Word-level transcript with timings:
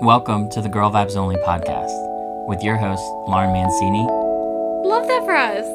Welcome 0.00 0.48
to 0.50 0.60
the 0.60 0.68
Girl 0.68 0.90
Vibes 0.90 1.16
Only 1.16 1.36
podcast 1.36 1.90
with 2.48 2.62
your 2.62 2.76
host, 2.76 3.02
Lauren 3.28 3.52
Mancini 3.52 4.02
Love 4.88 5.06
that 5.06 5.22
for 5.24 5.34
us. 5.36 5.66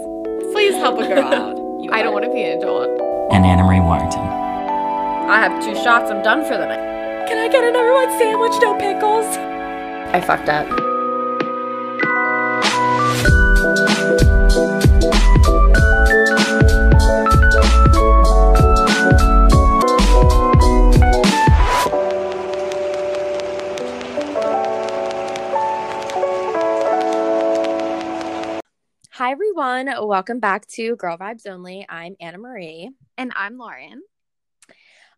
Please 0.54 0.74
help 0.75 0.99
a 0.99 1.07
girl 1.07 1.23
out. 1.33 1.55
I 1.93 2.01
don't 2.04 2.13
want 2.13 2.25
to 2.25 2.31
be 2.33 2.43
an 2.43 2.57
adult. 2.57 2.89
and 3.31 3.45
Anna 3.45 3.63
Marie 3.63 3.79
Warrington. 3.79 4.19
I 4.19 5.39
have 5.47 5.63
two 5.63 5.75
shots. 5.75 6.11
I'm 6.11 6.23
done 6.23 6.43
for 6.43 6.57
the 6.57 6.65
night. 6.65 7.27
Can 7.27 7.38
I 7.38 7.47
get 7.47 7.63
a 7.63 7.71
number 7.71 7.93
one 7.93 8.09
sandwich, 8.17 8.53
no 8.61 8.75
pickles? 8.77 9.25
I 10.16 10.21
fucked 10.21 10.49
up. 10.49 10.68
Everyone, 29.77 30.07
welcome 30.07 30.39
back 30.39 30.65
to 30.65 30.95
Girl 30.95 31.19
Vibes 31.19 31.45
Only. 31.45 31.86
I'm 31.87 32.16
Anna 32.19 32.39
Marie. 32.39 32.89
And 33.16 33.31
I'm 33.36 33.59
Lauren. 33.59 34.02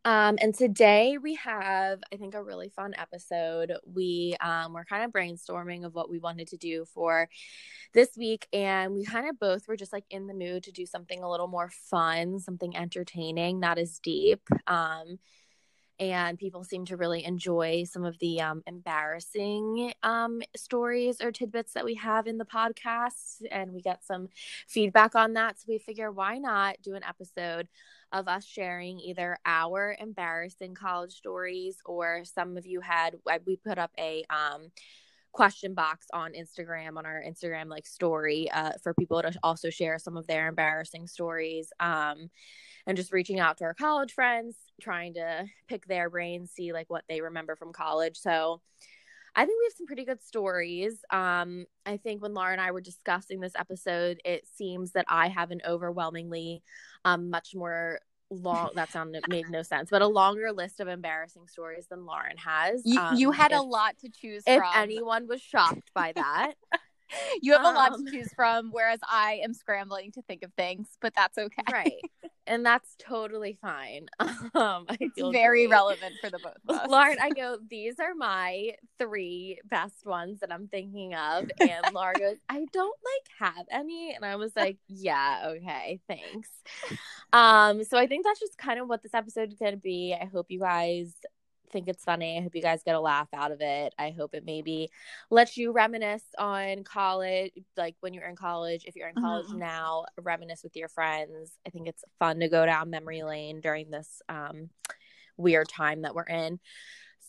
Um, 0.03 0.37
and 0.41 0.53
today 0.53 1.17
we 1.17 1.35
have, 1.35 1.99
I 2.11 2.17
think, 2.17 2.35
a 2.35 2.43
really 2.43 2.67
fun 2.67 2.93
episode. 2.97 3.71
We 3.85 4.35
um, 4.41 4.73
were 4.73 4.83
kind 4.83 5.05
of 5.05 5.11
brainstorming 5.11 5.85
of 5.85 5.95
what 5.95 6.09
we 6.09 6.19
wanted 6.19 6.49
to 6.49 6.57
do 6.57 6.83
for 6.93 7.29
this 7.93 8.09
week, 8.17 8.47
and 8.51 8.93
we 8.93 9.05
kind 9.05 9.29
of 9.29 9.39
both 9.39 9.65
were 9.65 9.77
just 9.77 9.93
like 9.93 10.05
in 10.09 10.27
the 10.27 10.33
mood 10.33 10.63
to 10.63 10.73
do 10.73 10.85
something 10.85 11.23
a 11.23 11.31
little 11.31 11.47
more 11.47 11.71
fun, 11.89 12.39
something 12.39 12.75
entertaining, 12.75 13.61
not 13.61 13.77
as 13.77 13.99
deep. 13.99 14.41
Um, 14.67 15.19
and 15.99 16.37
people 16.37 16.63
seem 16.63 16.85
to 16.85 16.97
really 16.97 17.23
enjoy 17.25 17.83
some 17.83 18.05
of 18.05 18.17
the 18.19 18.41
um, 18.41 18.63
embarrassing 18.67 19.93
um, 20.03 20.41
stories 20.55 21.21
or 21.21 21.31
tidbits 21.31 21.73
that 21.73 21.85
we 21.85 21.95
have 21.95 22.27
in 22.27 22.37
the 22.37 22.45
podcast, 22.45 23.41
and 23.51 23.73
we 23.73 23.81
get 23.81 24.03
some 24.03 24.29
feedback 24.67 25.15
on 25.15 25.33
that. 25.33 25.59
So 25.59 25.65
we 25.67 25.77
figure, 25.77 26.11
why 26.11 26.37
not 26.37 26.77
do 26.81 26.95
an 26.95 27.03
episode? 27.03 27.67
of 28.11 28.27
us 28.27 28.43
sharing 28.43 28.99
either 28.99 29.37
our 29.45 29.95
embarrassing 29.99 30.73
college 30.73 31.13
stories 31.13 31.77
or 31.85 32.23
some 32.25 32.57
of 32.57 32.65
you 32.65 32.81
had 32.81 33.15
we 33.45 33.55
put 33.55 33.77
up 33.77 33.91
a 33.99 34.23
um 34.31 34.71
question 35.31 35.73
box 35.73 36.07
on 36.13 36.33
Instagram 36.33 36.97
on 36.97 37.05
our 37.05 37.23
Instagram 37.27 37.67
like 37.67 37.85
story 37.85 38.49
uh, 38.51 38.71
for 38.81 38.93
people 38.93 39.21
to 39.21 39.31
also 39.43 39.69
share 39.69 39.99
some 39.99 40.17
of 40.17 40.27
their 40.27 40.47
embarrassing 40.47 41.07
stories 41.07 41.71
um 41.79 42.29
and 42.87 42.97
just 42.97 43.13
reaching 43.13 43.39
out 43.39 43.57
to 43.57 43.63
our 43.63 43.73
college 43.73 44.11
friends 44.11 44.55
trying 44.81 45.13
to 45.13 45.45
pick 45.67 45.85
their 45.85 46.09
brains 46.09 46.51
see 46.51 46.73
like 46.73 46.89
what 46.89 47.03
they 47.07 47.21
remember 47.21 47.55
from 47.55 47.71
college 47.71 48.17
so 48.17 48.61
I 49.35 49.45
think 49.45 49.59
we 49.59 49.65
have 49.65 49.73
some 49.77 49.87
pretty 49.87 50.05
good 50.05 50.23
stories. 50.23 50.99
Um, 51.11 51.65
I 51.85 51.97
think 51.97 52.21
when 52.21 52.33
Laura 52.33 52.51
and 52.51 52.59
I 52.59 52.71
were 52.71 52.81
discussing 52.81 53.39
this 53.39 53.53
episode, 53.55 54.19
it 54.25 54.47
seems 54.53 54.93
that 54.93 55.05
I 55.07 55.27
have 55.27 55.51
an 55.51 55.61
overwhelmingly 55.67 56.63
um, 57.05 57.29
much 57.29 57.53
more 57.55 57.99
long 58.31 58.71
that 58.75 58.91
sounded 58.91 59.23
made 59.27 59.49
no 59.49 59.61
sense, 59.63 59.89
but 59.89 60.01
a 60.01 60.07
longer 60.07 60.51
list 60.51 60.79
of 60.79 60.87
embarrassing 60.87 61.47
stories 61.47 61.87
than 61.87 62.05
Lauren 62.05 62.37
has. 62.37 62.81
You, 62.85 62.99
Um, 62.99 63.15
you 63.17 63.31
had 63.31 63.51
if, 63.51 63.59
a 63.59 63.61
lot 63.61 63.97
to 63.99 64.09
choose 64.09 64.43
if 64.45 64.57
from. 64.59 64.71
anyone 64.75 65.27
was 65.27 65.41
shocked 65.41 65.91
by 65.93 66.11
that. 66.13 66.53
you 67.41 67.53
have 67.53 67.61
a 67.61 67.71
lot 67.71 67.93
um, 67.93 68.05
to 68.05 68.11
choose 68.11 68.31
from, 68.33 68.69
whereas 68.71 68.99
I 69.09 69.41
am 69.43 69.53
scrambling 69.53 70.11
to 70.13 70.21
think 70.23 70.43
of 70.43 70.53
things, 70.53 70.87
but 71.01 71.13
that's 71.15 71.37
okay. 71.37 71.63
right. 71.71 71.93
And 72.47 72.65
that's 72.65 72.95
totally 72.97 73.57
fine. 73.61 74.07
Um, 74.55 74.85
I 74.89 74.97
It's 74.99 75.13
feel 75.15 75.31
very 75.31 75.67
great. 75.67 75.71
relevant 75.75 76.15
for 76.19 76.29
the 76.31 76.39
both 76.39 76.55
of 76.67 76.75
us. 76.75 76.89
Lauren, 76.89 77.17
I 77.21 77.29
go, 77.35 77.57
these 77.69 77.99
are 77.99 78.15
my 78.15 78.71
three 78.97 79.59
best 79.69 80.05
ones 80.05 80.39
that 80.39 80.51
I'm 80.51 80.67
thinking 80.67 81.13
of. 81.13 81.49
And 81.59 81.93
Laura 81.93 82.15
goes, 82.17 82.37
I 82.49 82.65
don't 82.73 82.97
like 83.05 83.51
have 83.55 83.65
any. 83.71 84.13
And 84.15 84.25
I 84.25 84.35
was 84.37 84.55
like, 84.55 84.77
yeah, 84.87 85.43
okay, 85.57 85.99
thanks. 86.07 86.49
Um, 87.31 87.83
so 87.83 87.97
I 87.97 88.07
think 88.07 88.25
that's 88.25 88.39
just 88.39 88.57
kind 88.57 88.79
of 88.79 88.87
what 88.89 89.03
this 89.03 89.13
episode 89.13 89.51
is 89.53 89.59
gonna 89.59 89.77
be. 89.77 90.15
I 90.19 90.25
hope 90.25 90.47
you 90.49 90.59
guys 90.59 91.13
think 91.71 91.87
it's 91.87 92.03
funny. 92.03 92.37
I 92.37 92.41
hope 92.41 92.55
you 92.55 92.61
guys 92.61 92.83
get 92.83 92.95
a 92.95 92.99
laugh 92.99 93.27
out 93.33 93.51
of 93.51 93.61
it. 93.61 93.93
I 93.97 94.11
hope 94.11 94.33
it 94.33 94.45
maybe 94.45 94.89
lets 95.29 95.57
you 95.57 95.71
reminisce 95.71 96.23
on 96.37 96.83
college, 96.83 97.51
like 97.77 97.95
when 98.01 98.13
you're 98.13 98.25
in 98.27 98.35
college. 98.35 98.83
If 98.85 98.95
you're 98.95 99.09
in 99.09 99.15
college 99.15 99.47
Mhm. 99.47 99.59
now, 99.59 100.05
reminisce 100.21 100.63
with 100.63 100.75
your 100.75 100.89
friends. 100.89 101.57
I 101.65 101.69
think 101.69 101.87
it's 101.87 102.03
fun 102.19 102.39
to 102.39 102.49
go 102.49 102.65
down 102.65 102.89
memory 102.89 103.23
lane 103.23 103.61
during 103.61 103.89
this 103.89 104.21
um, 104.29 104.69
weird 105.37 105.69
time 105.69 106.01
that 106.01 106.15
we're 106.15 106.23
in. 106.23 106.59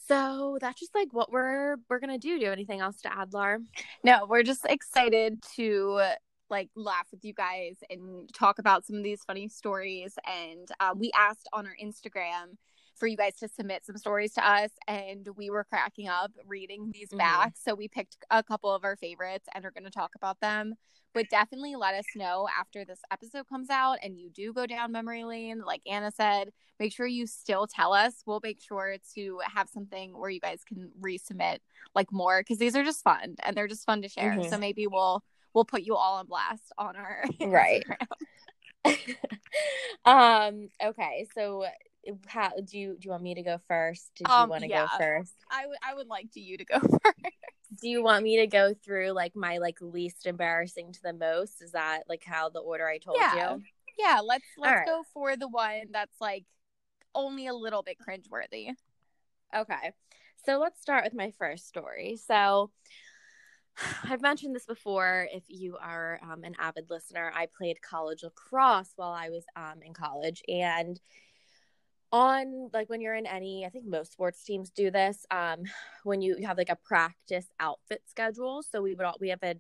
So 0.09 0.59
that's 0.61 0.81
just 0.81 0.95
like 0.95 1.09
what 1.13 1.31
we're 1.31 1.77
we're 1.89 2.01
gonna 2.01 2.19
do. 2.19 2.35
Do 2.37 2.41
you 2.41 2.47
have 2.47 2.53
anything 2.53 2.81
else 2.81 3.01
to 3.03 3.13
add, 3.17 3.33
Lar? 3.33 3.59
No, 4.03 4.27
we're 4.27 4.43
just 4.43 4.65
excited 4.65 5.41
to 5.57 6.01
like 6.49 6.69
laugh 6.75 7.07
with 7.13 7.25
you 7.25 7.33
guys 7.33 7.77
and 7.91 8.29
talk 8.35 8.59
about 8.59 8.85
some 8.85 8.97
of 8.97 9.05
these 9.05 9.23
funny 9.23 9.47
stories. 9.47 10.19
And 10.27 10.69
uh, 10.81 10.95
we 10.97 11.13
asked 11.15 11.49
on 11.53 11.65
our 11.67 11.77
Instagram 11.81 12.57
for 13.01 13.07
you 13.09 13.17
guys 13.17 13.35
to 13.37 13.49
submit 13.49 13.85
some 13.85 13.97
stories 13.97 14.35
to 14.35 14.47
us, 14.49 14.71
and 14.87 15.27
we 15.37 15.51
were 15.51 15.65
cracking 15.65 16.07
up 16.07 16.31
reading 16.47 16.91
these 16.93 17.09
Mhm. 17.09 17.19
back. 17.19 17.57
So 17.57 17.75
we 17.75 17.89
picked 17.89 18.19
a 18.31 18.43
couple 18.43 18.71
of 18.73 18.85
our 18.85 18.95
favorites 18.95 19.49
and 19.55 19.65
are 19.65 19.71
going 19.73 19.85
to 19.85 19.91
talk 19.91 20.15
about 20.15 20.39
them. 20.41 20.77
But 21.13 21.29
definitely 21.29 21.75
let 21.75 21.95
us 21.95 22.05
know 22.15 22.47
after 22.57 22.85
this 22.85 23.01
episode 23.11 23.49
comes 23.49 23.69
out 23.69 23.99
and 24.03 24.17
you 24.17 24.31
do 24.31 24.53
go 24.53 24.65
down 24.67 24.93
memory 24.93 25.25
lane, 25.25 25.61
like 25.67 25.83
Anna 25.85 26.13
said. 26.13 26.53
Make 26.79 26.93
sure 26.93 27.07
you 27.07 27.27
still 27.27 27.67
tell 27.67 27.93
us. 27.93 28.23
We'll 28.27 28.39
make 28.45 28.61
sure 28.63 28.97
to 29.15 29.41
have 29.43 29.69
something 29.69 30.17
where 30.17 30.31
you 30.31 30.39
guys 30.39 30.63
can 30.63 30.93
resubmit 31.01 31.59
like 31.97 32.13
more 32.13 32.43
because 32.43 32.59
these 32.59 32.77
are 32.77 32.85
just 32.85 33.03
fun 33.03 33.35
and 33.43 33.57
they're 33.57 33.67
just 33.67 33.85
fun 33.85 34.03
to 34.03 34.09
share. 34.09 34.33
Mhm. 34.35 34.51
So 34.51 34.57
maybe 34.59 34.87
we'll 34.87 35.25
we'll 35.53 35.65
put 35.65 35.83
you 35.83 35.97
all 35.97 36.19
on 36.19 36.27
blast 36.27 36.71
on 36.79 36.95
our 36.95 37.25
Right. 37.41 37.83
Um. 40.05 40.69
Okay. 40.83 41.27
So, 41.35 41.67
how 42.27 42.51
do 42.65 42.79
you 42.79 42.93
do? 42.95 42.99
You 43.03 43.11
want 43.11 43.23
me 43.23 43.35
to 43.35 43.43
go 43.43 43.59
first? 43.69 44.11
Did 44.17 44.29
you 44.29 44.35
Um, 44.35 44.49
want 44.49 44.63
to 44.63 44.69
yeah. 44.69 44.87
go 44.89 44.99
first? 44.99 45.35
I 45.51 45.67
would 45.67 45.79
I 45.83 45.95
would 45.95 46.09
like 46.09 46.31
to 46.33 46.41
you 46.41 46.57
to 46.59 46.65
go 46.65 46.79
first. 46.81 47.35
Do 47.81 47.89
you 47.89 48.03
want 48.03 48.25
me 48.25 48.39
to 48.39 48.47
go 48.47 48.75
through 48.75 49.11
like 49.13 49.37
my 49.37 49.59
like 49.59 49.79
least 49.81 50.27
embarrassing 50.27 50.93
to 50.93 51.03
the 51.03 51.13
most? 51.13 51.63
Is 51.63 51.73
that 51.73 52.05
like 52.09 52.25
how 52.25 52.49
the 52.49 52.61
order 52.61 52.87
I 52.89 52.99
told 52.99 53.19
Yeah. 53.21 53.53
you? 53.55 53.63
Yeah, 53.99 54.21
let's 54.25 54.45
let's 54.59 54.75
right. 54.77 54.87
go 54.87 55.03
for 55.15 55.37
the 55.37 55.49
one 55.49 55.83
that's 55.91 56.21
like 56.21 56.45
only 57.15 57.47
a 57.47 57.55
little 57.55 57.83
bit 57.83 57.97
cringeworthy. 57.99 58.75
Okay. 59.55 59.93
So 60.45 60.59
let's 60.59 60.81
start 60.81 61.05
with 61.05 61.15
my 61.15 61.33
first 61.39 61.69
story. 61.69 62.17
So 62.17 62.71
I've 64.05 64.23
mentioned 64.23 64.55
this 64.55 64.67
before. 64.67 65.29
If 65.33 65.45
you 65.49 65.77
are 65.81 66.19
um, 66.23 66.45
an 66.45 66.55
avid 66.59 66.87
listener, 66.91 67.33
I 67.35 67.47
played 67.47 67.83
college 67.83 68.23
lacrosse 68.23 68.93
while 68.97 69.13
I 69.13 69.29
was 69.31 69.45
um, 69.57 69.83
in 69.85 69.93
college. 69.95 70.43
And 70.49 70.99
on 72.13 72.71
like 72.73 72.89
when 72.89 73.01
you're 73.01 73.15
in 73.15 73.27
any, 73.27 73.65
I 73.65 73.69
think 73.69 73.87
most 73.87 74.13
sports 74.13 74.43
teams 74.43 74.71
do 74.71 74.91
this, 74.91 75.27
um, 75.31 75.63
when 76.05 76.21
you 76.21 76.37
have 76.45 76.59
like 76.59 76.71
a 76.71 76.77
practice 76.77 77.47
outfit 77.59 78.03
schedule. 78.07 78.63
So 78.63 78.83
we 78.83 78.95
would 78.95 79.05
all, 79.05 79.17
we 79.21 79.29
have 79.29 79.43
a, 79.43 79.55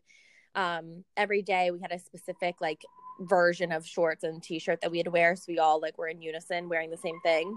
um, 0.54 1.04
every 1.16 1.42
day 1.42 1.70
we 1.70 1.80
had 1.80 1.92
a 1.92 1.98
specific 1.98 2.56
like 2.60 2.84
version 3.20 3.70
of 3.70 3.86
shorts 3.86 4.24
and 4.24 4.42
t-shirt 4.42 4.80
that 4.80 4.90
we 4.90 4.98
had 4.98 5.04
to 5.04 5.10
wear. 5.10 5.36
So 5.36 5.44
we 5.48 5.58
all 5.58 5.80
like 5.80 5.98
were 5.98 6.08
in 6.08 6.22
unison 6.22 6.68
wearing 6.68 6.90
the 6.90 6.96
same 6.96 7.20
thing. 7.22 7.56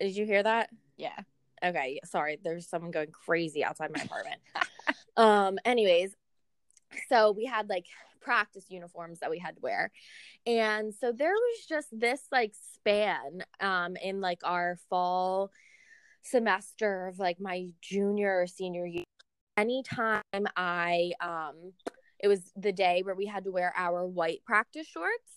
Did 0.00 0.16
you 0.16 0.26
hear 0.26 0.42
that? 0.42 0.68
Yeah. 0.96 1.18
Okay, 1.64 2.00
sorry. 2.04 2.38
There's 2.42 2.68
someone 2.68 2.90
going 2.90 3.10
crazy 3.10 3.64
outside 3.64 3.90
my 3.94 4.02
apartment. 4.02 4.40
um, 5.16 5.58
anyways, 5.64 6.14
so 7.08 7.32
we 7.32 7.46
had 7.46 7.68
like 7.68 7.86
practice 8.26 8.66
uniforms 8.68 9.20
that 9.20 9.30
we 9.30 9.38
had 9.38 9.54
to 9.54 9.62
wear. 9.62 9.90
And 10.46 10.92
so 10.92 11.12
there 11.12 11.32
was 11.32 11.66
just 11.68 11.88
this 11.92 12.22
like 12.32 12.52
span 12.74 13.44
um 13.60 13.96
in 13.96 14.20
like 14.20 14.40
our 14.44 14.78
fall 14.90 15.50
semester 16.22 17.06
of 17.06 17.18
like 17.18 17.40
my 17.40 17.68
junior 17.80 18.40
or 18.40 18.46
senior 18.46 18.84
year. 18.84 19.04
Anytime 19.56 20.22
I 20.56 21.12
um 21.20 21.72
it 22.18 22.28
was 22.28 22.50
the 22.56 22.72
day 22.72 23.02
where 23.04 23.14
we 23.14 23.26
had 23.26 23.44
to 23.44 23.52
wear 23.52 23.72
our 23.76 24.06
white 24.06 24.42
practice 24.44 24.86
shorts 24.86 25.36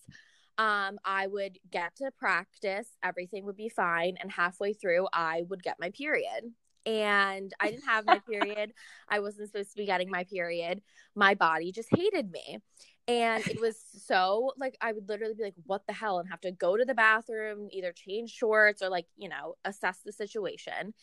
um, 0.59 0.99
I 1.05 1.25
would 1.27 1.57
get 1.71 1.95
to 1.97 2.11
practice, 2.19 2.89
everything 3.01 3.45
would 3.45 3.55
be 3.55 3.69
fine, 3.69 4.17
and 4.19 4.29
halfway 4.29 4.73
through, 4.73 5.07
I 5.13 5.43
would 5.47 5.63
get 5.63 5.79
my 5.79 5.89
period. 5.91 6.51
And 6.89 7.53
I 7.59 7.69
didn't 7.69 7.85
have 7.85 8.07
my 8.07 8.19
period. 8.27 8.73
I 9.07 9.19
wasn't 9.19 9.47
supposed 9.47 9.69
to 9.71 9.77
be 9.77 9.85
getting 9.85 10.09
my 10.09 10.23
period. 10.23 10.81
My 11.15 11.35
body 11.35 11.71
just 11.71 11.89
hated 11.95 12.31
me. 12.31 12.57
And 13.07 13.45
it 13.47 13.61
was 13.61 13.75
so 14.05 14.53
like, 14.57 14.75
I 14.81 14.91
would 14.91 15.07
literally 15.07 15.35
be 15.35 15.43
like, 15.43 15.53
what 15.67 15.85
the 15.85 15.93
hell? 15.93 16.17
And 16.17 16.27
have 16.29 16.41
to 16.41 16.51
go 16.51 16.77
to 16.77 16.85
the 16.85 16.95
bathroom, 16.95 17.67
either 17.71 17.93
change 17.93 18.31
shorts 18.31 18.81
or 18.81 18.89
like, 18.89 19.05
you 19.17 19.29
know, 19.29 19.53
assess 19.65 19.99
the 20.03 20.11
situation. 20.11 20.95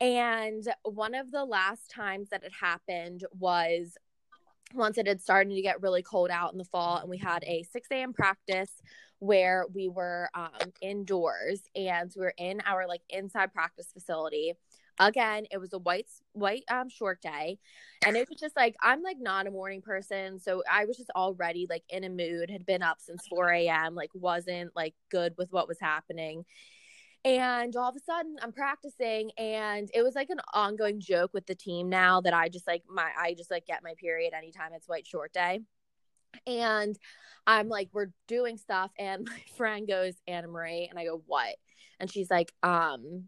And 0.00 0.62
one 0.84 1.16
of 1.16 1.32
the 1.32 1.44
last 1.44 1.90
times 1.90 2.28
that 2.28 2.44
it 2.44 2.52
happened 2.52 3.24
was 3.36 3.96
once 4.74 4.98
it 4.98 5.08
had 5.08 5.20
started 5.20 5.54
to 5.54 5.62
get 5.62 5.82
really 5.82 6.02
cold 6.02 6.30
out 6.30 6.52
in 6.52 6.58
the 6.58 6.64
fall 6.64 6.98
and 6.98 7.08
we 7.08 7.18
had 7.18 7.42
a 7.44 7.64
6 7.72 7.88
a.m 7.90 8.12
practice 8.12 8.82
where 9.18 9.64
we 9.74 9.88
were 9.88 10.28
um, 10.34 10.72
indoors 10.80 11.62
and 11.74 12.12
we 12.16 12.22
were 12.22 12.34
in 12.38 12.60
our 12.66 12.86
like 12.86 13.00
inside 13.10 13.52
practice 13.52 13.88
facility. 13.92 14.54
Again, 15.00 15.46
it 15.50 15.58
was 15.58 15.72
a 15.72 15.78
white 15.78 16.08
white 16.32 16.64
um 16.70 16.88
short 16.88 17.20
day, 17.22 17.58
and 18.04 18.16
it 18.16 18.28
was 18.28 18.38
just 18.40 18.56
like 18.56 18.74
I'm 18.82 19.02
like 19.02 19.18
not 19.20 19.46
a 19.46 19.50
morning 19.50 19.80
person, 19.82 20.40
so 20.40 20.62
I 20.70 20.86
was 20.86 20.96
just 20.96 21.10
already 21.10 21.66
like 21.68 21.84
in 21.88 22.04
a 22.04 22.08
mood. 22.08 22.50
Had 22.50 22.66
been 22.66 22.82
up 22.82 22.98
since 23.00 23.26
4 23.28 23.50
a.m. 23.50 23.94
Like 23.94 24.10
wasn't 24.14 24.74
like 24.74 24.94
good 25.10 25.34
with 25.38 25.52
what 25.52 25.68
was 25.68 25.78
happening. 25.80 26.44
And 27.24 27.74
all 27.76 27.90
of 27.90 27.96
a 27.96 28.00
sudden, 28.00 28.36
I'm 28.42 28.52
practicing, 28.52 29.32
and 29.36 29.88
it 29.92 30.02
was 30.02 30.14
like 30.14 30.30
an 30.30 30.40
ongoing 30.54 31.00
joke 31.00 31.32
with 31.34 31.46
the 31.46 31.54
team 31.54 31.88
now 31.88 32.20
that 32.20 32.32
I 32.34 32.48
just 32.48 32.66
like 32.66 32.82
my 32.88 33.10
I 33.18 33.34
just 33.34 33.50
like 33.50 33.66
get 33.66 33.82
my 33.82 33.94
period 33.98 34.32
anytime 34.34 34.72
it's 34.72 34.88
white 34.88 35.06
short 35.06 35.32
day. 35.32 35.60
And 36.46 36.96
I'm 37.46 37.68
like, 37.68 37.88
we're 37.92 38.10
doing 38.26 38.56
stuff, 38.56 38.90
and 38.98 39.24
my 39.28 39.42
friend 39.56 39.86
goes, 39.86 40.14
Anna 40.26 40.48
Marie, 40.48 40.86
and 40.88 40.98
I 40.98 41.04
go, 41.04 41.22
what? 41.26 41.56
And 42.00 42.10
she's 42.10 42.30
like, 42.30 42.52
um, 42.62 43.24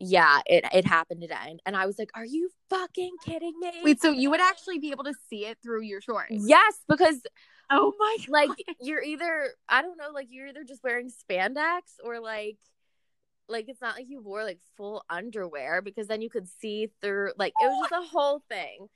yeah, 0.00 0.40
it 0.46 0.64
it 0.72 0.86
happened 0.86 1.20
today. 1.20 1.58
And 1.66 1.76
I 1.76 1.86
was 1.86 1.98
like, 1.98 2.10
Are 2.14 2.24
you 2.24 2.50
fucking 2.70 3.16
kidding 3.24 3.52
me? 3.60 3.72
Wait, 3.84 4.00
so 4.00 4.10
you 4.10 4.30
would 4.30 4.40
actually 4.40 4.78
be 4.78 4.90
able 4.90 5.04
to 5.04 5.14
see 5.28 5.44
it 5.46 5.58
through 5.62 5.82
your 5.82 6.00
shorts? 6.00 6.30
Yes, 6.30 6.74
because 6.88 7.20
oh 7.70 7.92
my 7.98 8.16
God. 8.26 8.28
like 8.28 8.50
you're 8.80 9.02
either 9.02 9.50
I 9.68 9.82
don't 9.82 9.98
know, 9.98 10.10
like 10.12 10.28
you're 10.30 10.48
either 10.48 10.64
just 10.64 10.82
wearing 10.82 11.10
spandex 11.10 11.80
or 12.02 12.18
like 12.18 12.56
like 13.48 13.68
it's 13.68 13.82
not 13.82 13.96
like 13.96 14.06
you 14.08 14.22
wore 14.22 14.42
like 14.42 14.60
full 14.76 15.04
underwear 15.10 15.82
because 15.82 16.06
then 16.06 16.22
you 16.22 16.30
could 16.30 16.48
see 16.48 16.90
through 17.02 17.32
like 17.36 17.52
it 17.60 17.66
was 17.66 17.88
just 17.90 18.04
a 18.04 18.08
whole 18.08 18.42
thing. 18.48 18.88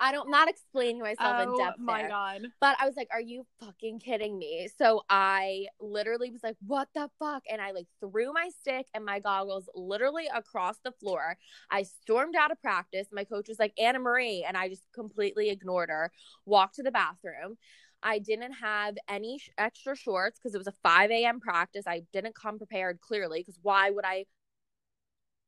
I 0.00 0.12
don't 0.12 0.30
not 0.30 0.48
explaining 0.48 1.02
myself 1.02 1.36
oh, 1.38 1.42
in 1.42 1.58
depth. 1.58 1.78
my 1.78 2.00
there, 2.00 2.08
god. 2.08 2.42
But 2.58 2.76
I 2.80 2.86
was 2.86 2.96
like, 2.96 3.08
are 3.12 3.20
you 3.20 3.46
fucking 3.60 4.00
kidding 4.00 4.38
me? 4.38 4.68
So 4.78 5.02
I 5.10 5.66
literally 5.78 6.30
was 6.30 6.42
like, 6.42 6.56
what 6.66 6.88
the 6.94 7.10
fuck? 7.18 7.42
And 7.50 7.60
I 7.60 7.72
like 7.72 7.86
threw 8.00 8.32
my 8.32 8.48
stick 8.60 8.86
and 8.94 9.04
my 9.04 9.20
goggles 9.20 9.68
literally 9.74 10.26
across 10.34 10.78
the 10.82 10.92
floor. 10.92 11.36
I 11.70 11.82
stormed 11.82 12.34
out 12.34 12.50
of 12.50 12.60
practice. 12.62 13.08
My 13.12 13.24
coach 13.24 13.48
was 13.48 13.58
like, 13.58 13.74
Anna 13.78 13.98
Marie. 13.98 14.44
And 14.46 14.56
I 14.56 14.68
just 14.68 14.86
completely 14.94 15.50
ignored 15.50 15.90
her, 15.90 16.10
walked 16.46 16.76
to 16.76 16.82
the 16.82 16.90
bathroom. 16.90 17.58
I 18.02 18.18
didn't 18.18 18.52
have 18.54 18.96
any 19.08 19.38
sh- 19.38 19.50
extra 19.58 19.94
shorts 19.94 20.38
because 20.38 20.54
it 20.54 20.58
was 20.58 20.66
a 20.66 20.74
5 20.82 21.10
a.m. 21.10 21.40
practice. 21.40 21.84
I 21.86 22.02
didn't 22.14 22.34
come 22.34 22.56
prepared 22.56 23.00
clearly 23.02 23.40
because 23.40 23.58
why 23.60 23.90
would 23.90 24.06
I 24.06 24.24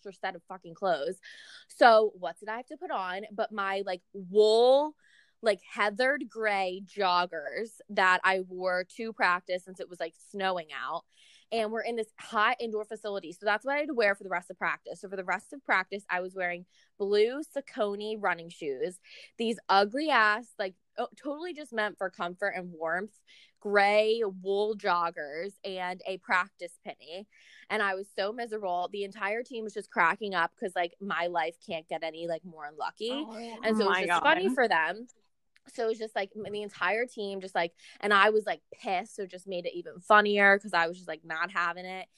extra 0.02 0.12
set 0.12 0.34
of 0.34 0.42
fucking 0.48 0.74
clothes. 0.74 1.16
So 1.68 2.12
what 2.18 2.38
did 2.38 2.48
I 2.48 2.56
have 2.56 2.66
to 2.66 2.76
put 2.76 2.90
on? 2.90 3.22
But 3.32 3.52
my 3.52 3.82
like 3.86 4.02
wool, 4.12 4.94
like 5.42 5.60
heathered 5.72 6.24
gray 6.28 6.82
joggers 6.86 7.70
that 7.90 8.20
I 8.24 8.40
wore 8.48 8.84
to 8.96 9.12
practice 9.12 9.64
since 9.64 9.80
it 9.80 9.88
was 9.88 10.00
like 10.00 10.14
snowing 10.30 10.68
out. 10.72 11.04
And 11.50 11.70
we're 11.70 11.82
in 11.82 11.96
this 11.96 12.08
hot 12.18 12.56
indoor 12.60 12.86
facility. 12.86 13.32
So 13.32 13.44
that's 13.44 13.64
what 13.64 13.74
I 13.74 13.78
had 13.80 13.88
to 13.88 13.94
wear 13.94 14.14
for 14.14 14.24
the 14.24 14.30
rest 14.30 14.50
of 14.50 14.58
practice. 14.58 15.02
So 15.02 15.08
for 15.08 15.16
the 15.16 15.24
rest 15.24 15.52
of 15.52 15.62
practice, 15.64 16.02
I 16.08 16.20
was 16.20 16.34
wearing 16.34 16.64
blue 16.98 17.42
Saucony 17.54 18.16
running 18.18 18.48
shoes, 18.48 18.98
these 19.36 19.58
ugly 19.68 20.08
ass, 20.08 20.46
like 20.58 20.74
oh, 20.98 21.08
totally 21.22 21.52
just 21.52 21.72
meant 21.72 21.98
for 21.98 22.08
comfort 22.08 22.54
and 22.56 22.70
warmth 22.72 23.18
gray 23.62 24.22
wool 24.42 24.74
joggers 24.76 25.52
and 25.64 26.02
a 26.06 26.18
practice 26.18 26.78
penny. 26.84 27.28
And 27.70 27.80
I 27.80 27.94
was 27.94 28.08
so 28.16 28.32
miserable. 28.32 28.90
The 28.92 29.04
entire 29.04 29.44
team 29.44 29.62
was 29.62 29.72
just 29.72 29.90
cracking 29.90 30.34
up 30.34 30.50
because 30.54 30.74
like 30.74 30.94
my 31.00 31.28
life 31.28 31.54
can't 31.64 31.88
get 31.88 32.02
any 32.02 32.26
like 32.26 32.44
more 32.44 32.66
unlucky. 32.66 33.12
Oh, 33.12 33.58
and 33.62 33.76
so 33.76 33.84
it 33.84 33.88
was 33.88 33.98
just 33.98 34.08
God. 34.08 34.22
funny 34.22 34.48
for 34.52 34.66
them. 34.66 35.06
So 35.72 35.84
it 35.84 35.86
was 35.86 35.98
just 35.98 36.16
like 36.16 36.30
the 36.34 36.62
entire 36.62 37.06
team 37.06 37.40
just 37.40 37.54
like 37.54 37.72
and 38.00 38.12
I 38.12 38.30
was 38.30 38.44
like 38.46 38.60
pissed. 38.74 39.14
So 39.14 39.22
it 39.22 39.30
just 39.30 39.46
made 39.46 39.64
it 39.64 39.74
even 39.74 40.00
funnier 40.00 40.58
because 40.58 40.74
I 40.74 40.88
was 40.88 40.96
just 40.96 41.08
like 41.08 41.24
not 41.24 41.52
having 41.52 41.84
it. 41.84 42.08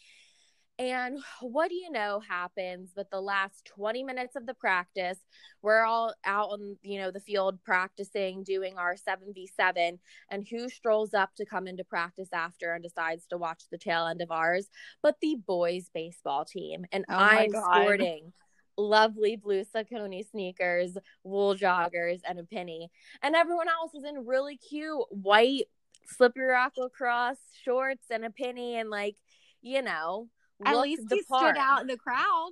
And 0.79 1.19
what 1.41 1.69
do 1.69 1.75
you 1.75 1.91
know 1.91 2.21
happens? 2.21 2.91
But 2.95 3.11
the 3.11 3.21
last 3.21 3.65
20 3.67 4.03
minutes 4.05 4.37
of 4.37 4.47
the 4.47 4.55
practice, 4.55 5.19
we're 5.63 5.83
all 5.83 6.15
out 6.25 6.51
on, 6.51 6.77
you 6.83 7.01
know, 7.01 7.11
the 7.11 7.21
field 7.21 7.59
practicing, 7.65 8.43
doing 8.43 8.77
our 8.77 8.95
7v7. 8.97 9.99
And 10.31 10.47
who 10.49 10.69
strolls 10.69 11.15
up 11.15 11.35
to 11.37 11.47
come 11.47 11.67
into 11.67 11.85
practice 11.85 12.31
after 12.33 12.73
and 12.73 12.83
decides 12.83 13.27
to 13.27 13.39
watch 13.39 13.65
the 13.71 13.79
tail 13.79 14.07
end 14.07 14.23
of 14.23 14.31
ours? 14.31 14.69
But 15.03 15.17
the 15.21 15.37
boys 15.37 15.91
baseball 15.93 16.45
team. 16.45 16.87
And 16.93 17.05
oh 17.09 17.15
I'm 17.15 17.51
God. 17.51 17.83
sporting 17.83 18.33
lovely 18.77 19.37
blue 19.37 19.63
Saucony 19.65 20.29
sneakers, 20.29 20.97
wool 21.23 21.55
joggers, 21.55 22.21
and 22.29 22.39
a 22.39 22.45
penny. 22.45 22.91
And 23.23 23.37
everyone 23.37 23.69
else 23.69 23.95
is 23.95 24.05
in 24.05 24.27
really 24.27 24.57
cute 24.57 25.05
white 25.11 25.67
slippery 26.07 26.47
rock 26.47 26.73
lacrosse 26.77 27.39
shorts 27.65 28.07
and 28.11 28.25
a 28.25 28.31
penny 28.31 28.77
and 28.77 28.91
like, 28.91 29.17
you 29.63 29.81
know, 29.81 30.29
at 30.65 30.79
least 30.79 31.03
he 31.11 31.23
stood 31.23 31.57
out 31.57 31.81
in 31.81 31.87
the 31.87 31.97
crowd. 31.97 32.51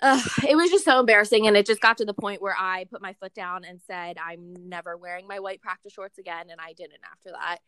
Uh, 0.00 0.20
it 0.48 0.54
was 0.54 0.70
just 0.70 0.84
so 0.84 1.00
embarrassing, 1.00 1.46
and 1.46 1.56
it 1.56 1.66
just 1.66 1.80
got 1.80 1.98
to 1.98 2.04
the 2.04 2.14
point 2.14 2.40
where 2.40 2.54
I 2.56 2.84
put 2.90 3.02
my 3.02 3.14
foot 3.14 3.34
down 3.34 3.64
and 3.64 3.80
said, 3.80 4.16
"I'm 4.16 4.54
never 4.68 4.96
wearing 4.96 5.26
my 5.26 5.40
white 5.40 5.60
practice 5.60 5.92
shorts 5.92 6.18
again," 6.18 6.50
and 6.50 6.60
I 6.60 6.72
didn't 6.72 7.00
after 7.10 7.30
that. 7.32 7.58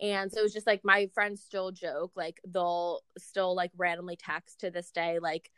And 0.00 0.32
so 0.32 0.40
it 0.40 0.42
was 0.42 0.54
just 0.54 0.66
like 0.66 0.80
my 0.82 1.10
friends 1.14 1.42
still 1.42 1.70
joke, 1.72 2.12
like 2.16 2.40
they'll 2.46 3.00
still 3.18 3.54
like 3.54 3.70
randomly 3.76 4.16
text 4.16 4.60
to 4.60 4.70
this 4.70 4.90
day, 4.90 5.18
like 5.18 5.50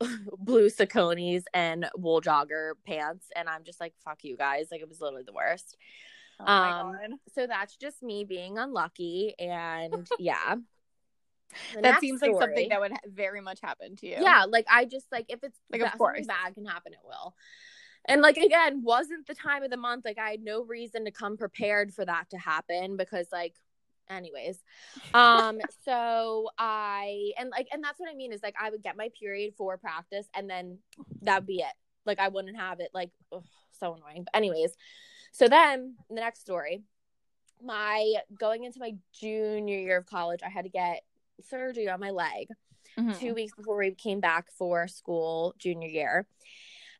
blue 0.38 0.68
Sauconys 0.68 1.44
and 1.54 1.88
wool 1.96 2.20
jogger 2.20 2.72
pants, 2.86 3.28
and 3.34 3.48
I'm 3.48 3.64
just 3.64 3.80
like, 3.80 3.94
"Fuck 4.04 4.24
you 4.24 4.36
guys!" 4.36 4.68
Like 4.70 4.82
it 4.82 4.88
was 4.88 5.00
literally 5.00 5.24
the 5.24 5.32
worst. 5.32 5.76
Oh 6.38 6.52
um, 6.52 6.96
so 7.34 7.46
that's 7.46 7.76
just 7.76 8.02
me 8.02 8.24
being 8.24 8.58
unlucky, 8.58 9.34
and 9.38 10.06
yeah. 10.18 10.56
The 11.74 11.82
that 11.82 12.00
seems 12.00 12.20
story, 12.20 12.34
like 12.34 12.42
something 12.42 12.68
that 12.70 12.80
would 12.80 12.92
very 13.06 13.40
much 13.40 13.60
happen 13.62 13.96
to 13.96 14.06
you. 14.06 14.16
Yeah, 14.20 14.44
like 14.48 14.66
I 14.70 14.84
just 14.84 15.06
like 15.12 15.26
if 15.28 15.42
it's 15.42 15.58
like 15.70 15.82
of 15.82 15.96
course 15.98 16.26
bad 16.26 16.54
can 16.54 16.64
happen, 16.64 16.92
it 16.92 17.00
will. 17.04 17.34
And 18.06 18.20
like 18.20 18.36
again, 18.36 18.82
wasn't 18.82 19.26
the 19.26 19.34
time 19.34 19.62
of 19.62 19.70
the 19.70 19.76
month. 19.76 20.04
Like 20.04 20.18
I 20.18 20.30
had 20.30 20.42
no 20.42 20.64
reason 20.64 21.04
to 21.04 21.10
come 21.10 21.36
prepared 21.36 21.92
for 21.94 22.04
that 22.04 22.30
to 22.30 22.38
happen 22.38 22.96
because 22.96 23.28
like 23.32 23.54
anyways 24.10 24.58
um 25.14 25.60
so 25.84 26.50
i 26.58 27.30
and 27.38 27.50
like 27.50 27.68
and 27.72 27.82
that's 27.82 28.00
what 28.00 28.10
i 28.10 28.14
mean 28.14 28.32
is 28.32 28.42
like 28.42 28.54
i 28.60 28.68
would 28.68 28.82
get 28.82 28.96
my 28.96 29.08
period 29.18 29.54
for 29.56 29.78
practice 29.78 30.26
and 30.34 30.50
then 30.50 30.78
that'd 31.22 31.46
be 31.46 31.60
it 31.60 31.72
like 32.04 32.18
i 32.18 32.28
wouldn't 32.28 32.56
have 32.56 32.80
it 32.80 32.90
like 32.92 33.10
ugh, 33.32 33.44
so 33.78 33.94
annoying 33.94 34.24
but 34.24 34.36
anyways 34.36 34.76
so 35.30 35.48
then 35.48 35.94
the 36.08 36.16
next 36.16 36.40
story 36.40 36.82
my 37.64 38.14
going 38.38 38.64
into 38.64 38.80
my 38.80 38.94
junior 39.12 39.78
year 39.78 39.98
of 39.98 40.06
college 40.06 40.40
i 40.44 40.48
had 40.48 40.64
to 40.64 40.70
get 40.70 41.02
surgery 41.44 41.88
on 41.88 42.00
my 42.00 42.10
leg 42.10 42.48
mm-hmm. 42.98 43.12
two 43.18 43.34
weeks 43.34 43.52
before 43.56 43.76
we 43.76 43.92
came 43.92 44.20
back 44.20 44.46
for 44.56 44.88
school 44.88 45.54
junior 45.58 45.88
year. 45.88 46.26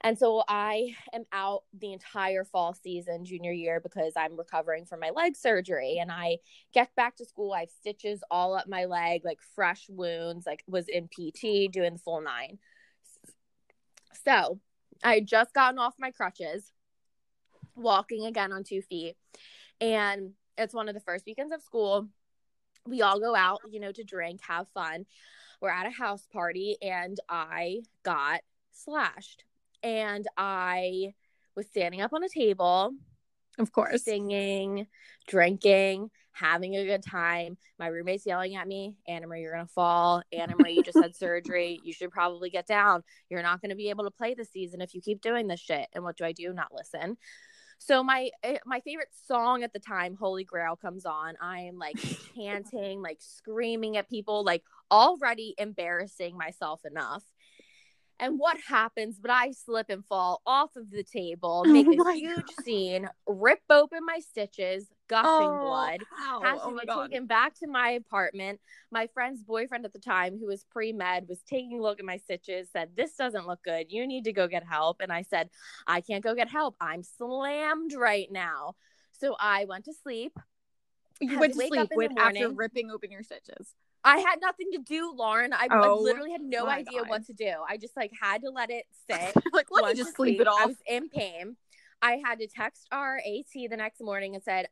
And 0.05 0.19
so 0.19 0.43
I 0.49 0.97
am 1.13 1.25
out 1.33 1.63
the 1.79 1.93
entire 1.93 2.45
fall 2.45 2.75
season, 2.75 3.25
junior 3.25 3.53
year, 3.53 3.81
because 3.81 4.15
I'm 4.17 4.37
recovering 4.37 4.85
from 4.85 4.99
my 4.99 5.11
leg 5.11 5.37
surgery. 5.37 5.99
And 6.01 6.11
I 6.11 6.39
get 6.75 6.93
back 6.97 7.17
to 7.17 7.25
school, 7.25 7.53
I 7.53 7.61
have 7.61 7.71
stitches 7.71 8.21
all 8.29 8.57
up 8.57 8.69
my 8.69 8.87
leg, 8.87 9.23
like 9.25 9.39
fresh 9.55 9.87
wounds, 9.89 10.45
like 10.45 10.65
was 10.67 10.89
in 10.89 11.07
PT 11.07 11.71
doing 11.71 11.93
the 11.93 12.01
full 12.05 12.21
nine. 12.21 12.59
So 14.25 14.59
I 15.05 15.15
had 15.15 15.27
just 15.27 15.55
gotten 15.55 15.79
off 15.79 15.95
my 16.01 16.11
crutches, 16.11 16.73
walking 17.77 18.27
again 18.27 18.53
on 18.53 18.65
two 18.65 18.83
feet. 18.83 19.15
And 19.81 20.33
it's 20.59 20.75
one 20.75 20.89
of 20.89 20.95
the 20.95 21.01
first 21.01 21.27
weekends 21.27 21.55
of 21.55 21.63
school 21.63 22.09
we 22.87 23.03
all 23.03 23.21
go 23.21 23.35
out, 23.35 23.61
you 23.71 23.81
know, 23.81 23.93
to 23.93 24.05
drink, 24.05 24.41
have 24.47 24.69
fun. 24.75 25.07
We're 25.61 25.71
at 25.71 25.87
a 25.87 25.91
house 25.91 26.27
party 26.33 26.77
and 26.83 27.19
I 27.29 27.83
got 28.03 28.41
slashed. 28.73 29.45
And 29.83 30.27
I 30.37 31.15
was 31.57 31.67
standing 31.67 32.01
up 32.01 32.13
on 32.13 32.25
a 32.25 32.29
table, 32.29 32.93
of 33.59 33.73
course, 33.73 34.05
singing, 34.05 34.87
drinking, 35.27 36.11
having 36.33 36.77
a 36.77 36.85
good 36.85 37.03
time. 37.03 37.59
My 37.79 37.89
roommate's 37.89 38.27
yelling 38.27 38.57
at 38.57 38.67
me, 38.67 38.97
Anna 39.07 39.27
Marie, 39.27 39.43
you're 39.43 39.53
gonna 39.53 39.67
fall. 39.67 40.23
Anna 40.33 40.55
Marie, 40.57 40.75
you 40.75 40.83
just 40.83 41.01
had 41.01 41.15
surgery. 41.15 41.81
You 41.85 41.93
should 41.93 42.11
probably 42.11 42.49
get 42.51 42.67
down. 42.67 43.03
You're 43.29 43.43
not 43.43 43.61
gonna 43.61 43.77
be 43.77 43.91
able 43.91 44.05
to 44.05 44.11
play 44.11 44.35
this 44.35 44.51
season 44.51 44.81
if 44.81 44.95
you 44.95 45.01
keep 45.01 45.21
doing 45.21 45.47
this 45.47 45.61
shit. 45.61 45.89
And 45.93 46.03
what 46.05 46.17
do 46.17 46.25
I 46.25 46.33
do? 46.33 46.53
Not 46.53 46.73
listen. 46.73 47.17
So 47.85 48.05
my 48.05 48.31
eh, 48.45 48.59
my 48.65 48.81
favorite 48.81 49.09
song 49.27 49.65
at 49.65 49.73
the 49.73 49.81
time, 49.81 50.15
Holy 50.15 50.45
Grail, 50.45 50.77
comes 50.77 51.05
on. 51.05 51.35
I 51.41 51.63
am 51.63 51.79
like 51.79 51.97
chanting, 52.37 53.03
like 53.03 53.19
screaming 53.21 53.97
at 53.97 54.09
people, 54.09 54.45
like 54.45 54.63
already 54.91 55.55
embarrassing 55.59 56.37
myself 56.37 56.85
enough. 56.85 57.25
And 58.23 58.39
what 58.39 58.57
happens? 58.69 59.19
But 59.21 59.33
I 59.33 59.51
slip 59.51 59.87
and 59.89 60.07
fall 60.07 60.43
off 60.47 60.77
of 60.77 60.93
the 60.93 61.03
table, 61.03 61.65
oh 61.67 61.73
make 61.73 61.89
oh 61.89 62.09
a 62.09 62.15
huge 62.15 62.37
God. 62.37 62.65
scene, 62.65 63.09
rip 63.27 63.59
open 63.69 63.99
my 64.07 64.21
stitches, 64.21 64.87
gushing 65.09 65.27
oh, 65.27 65.61
blood. 65.61 66.05
Ow. 66.21 66.41
Has 66.45 66.61
to 66.61 66.67
oh 66.67 66.79
be 66.79 66.87
God. 66.87 67.11
taken 67.11 67.27
back 67.27 67.59
to 67.59 67.67
my 67.67 67.91
apartment. 67.91 68.61
My 68.93 69.09
friend's 69.13 69.43
boyfriend 69.43 69.85
at 69.85 69.93
the 69.93 69.99
time, 69.99 70.39
who 70.39 70.47
was 70.47 70.65
pre 70.71 70.93
med, 70.93 71.27
was 71.29 71.43
taking 71.43 71.81
a 71.81 71.83
look 71.83 71.99
at 71.99 72.05
my 72.05 72.19
stitches, 72.19 72.69
said, 72.73 72.91
This 72.97 73.17
doesn't 73.17 73.49
look 73.49 73.63
good. 73.65 73.87
You 73.91 74.07
need 74.07 74.23
to 74.25 74.33
go 74.33 74.47
get 74.47 74.63
help. 74.65 74.99
And 75.01 75.13
I 75.13 75.23
said, 75.23 75.51
I 75.89 76.01
can't 76.01 76.23
go 76.23 76.37
get 76.37 76.49
help. 76.49 76.77
I'm 76.81 77.03
slammed 77.03 77.93
right 77.93 78.31
now. 78.31 78.77
So 79.19 79.35
I 79.41 79.65
went 79.65 79.87
to 79.87 79.95
sleep 80.01 80.39
You 81.21 81.41
went 81.41 81.55
to 81.55 81.59
sleep 81.59 81.75
in 81.75 81.87
the 81.91 81.97
with, 81.97 82.13
after 82.17 82.51
ripping 82.51 82.91
open 82.93 83.11
your 83.11 83.25
stitches. 83.25 83.75
I 84.05 84.19
had 84.19 84.41
nothing 84.41 84.69
to 84.73 84.79
do, 84.79 85.13
Lauren. 85.17 85.53
I, 85.53 85.69
Oh, 85.71 85.99
literally 86.01 86.33
had 86.33 86.41
no 86.43 86.67
idea 86.67 87.01
God. 87.01 87.09
what 87.09 87.27
to 87.27 87.33
do. 87.33 87.53
I 87.69 87.77
just 87.77 87.97
like 87.97 88.11
had 88.21 88.43
to 88.43 88.51
let 88.51 88.71
it 88.71 88.85
sit. 89.11 89.35
like, 89.53 89.67
let 89.71 89.85
me 89.87 89.95
just 89.95 90.17
sleep 90.17 90.41
it 90.41 90.47
off. 90.49 90.61
I 90.61 90.67
was 90.67 90.77
in 90.87 91.09
pain. 91.09 91.57
I 92.01 92.21
had 92.25 92.41
to 92.41 92.49
text 92.49 92.89
our 92.91 93.17
AT 93.19 93.53
the 93.53 93.77
next 93.77 94.01
morning 94.01 94.35
and 94.35 94.43
said, 94.43 94.67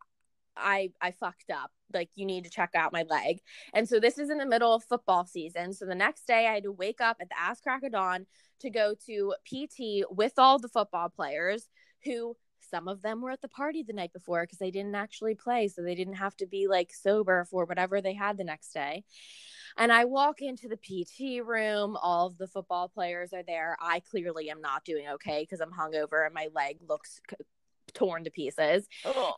I 0.56 0.90
I 1.00 1.12
fucked 1.12 1.50
up. 1.50 1.70
Like 1.94 2.10
you 2.16 2.26
need 2.26 2.44
to 2.44 2.50
check 2.50 2.70
out 2.74 2.92
my 2.92 3.04
leg. 3.08 3.38
And 3.72 3.88
so 3.88 4.00
this 4.00 4.18
is 4.18 4.30
in 4.30 4.38
the 4.38 4.46
middle 4.46 4.74
of 4.74 4.82
football 4.84 5.24
season. 5.26 5.72
So 5.74 5.86
the 5.86 5.94
next 5.94 6.26
day 6.26 6.48
I 6.48 6.54
had 6.54 6.64
to 6.64 6.72
wake 6.72 7.00
up 7.00 7.18
at 7.20 7.28
the 7.28 7.38
ass 7.40 7.60
crack 7.60 7.82
of 7.84 7.92
dawn 7.92 8.26
to 8.60 8.70
go 8.70 8.94
to 9.06 9.34
PT 9.46 10.04
with 10.10 10.32
all 10.38 10.58
the 10.58 10.68
football 10.68 11.08
players 11.08 11.68
who 12.04 12.36
some 12.70 12.88
of 12.88 13.02
them 13.02 13.20
were 13.20 13.30
at 13.30 13.42
the 13.42 13.48
party 13.48 13.82
the 13.82 13.92
night 13.92 14.12
before 14.12 14.42
because 14.42 14.58
they 14.58 14.70
didn't 14.70 14.94
actually 14.94 15.34
play. 15.34 15.68
So 15.68 15.82
they 15.82 15.94
didn't 15.94 16.14
have 16.14 16.36
to 16.36 16.46
be 16.46 16.68
like 16.68 16.92
sober 16.92 17.44
for 17.44 17.64
whatever 17.64 18.00
they 18.00 18.14
had 18.14 18.36
the 18.36 18.44
next 18.44 18.72
day. 18.72 19.04
And 19.76 19.92
I 19.92 20.04
walk 20.04 20.42
into 20.42 20.68
the 20.68 20.76
PT 20.76 21.44
room. 21.46 21.96
All 22.00 22.26
of 22.26 22.38
the 22.38 22.46
football 22.48 22.88
players 22.88 23.32
are 23.32 23.42
there. 23.42 23.76
I 23.80 24.00
clearly 24.00 24.50
am 24.50 24.60
not 24.60 24.84
doing 24.84 25.08
okay 25.08 25.42
because 25.42 25.60
I'm 25.60 25.70
hungover 25.72 26.24
and 26.24 26.34
my 26.34 26.48
leg 26.54 26.78
looks 26.88 27.20
c- 27.28 27.36
torn 27.94 28.24
to 28.24 28.30
pieces. 28.30 28.88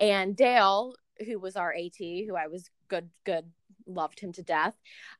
And 0.01 0.37
Dale, 0.37 0.95
who 1.27 1.39
was 1.39 1.57
our 1.57 1.73
AT, 1.73 1.99
who 1.99 2.35
I 2.37 2.47
was 2.49 2.71
good, 2.89 3.11
good, 3.25 3.51
loved 3.87 4.21
him 4.21 4.33
to 4.33 4.43
death. 4.43 4.75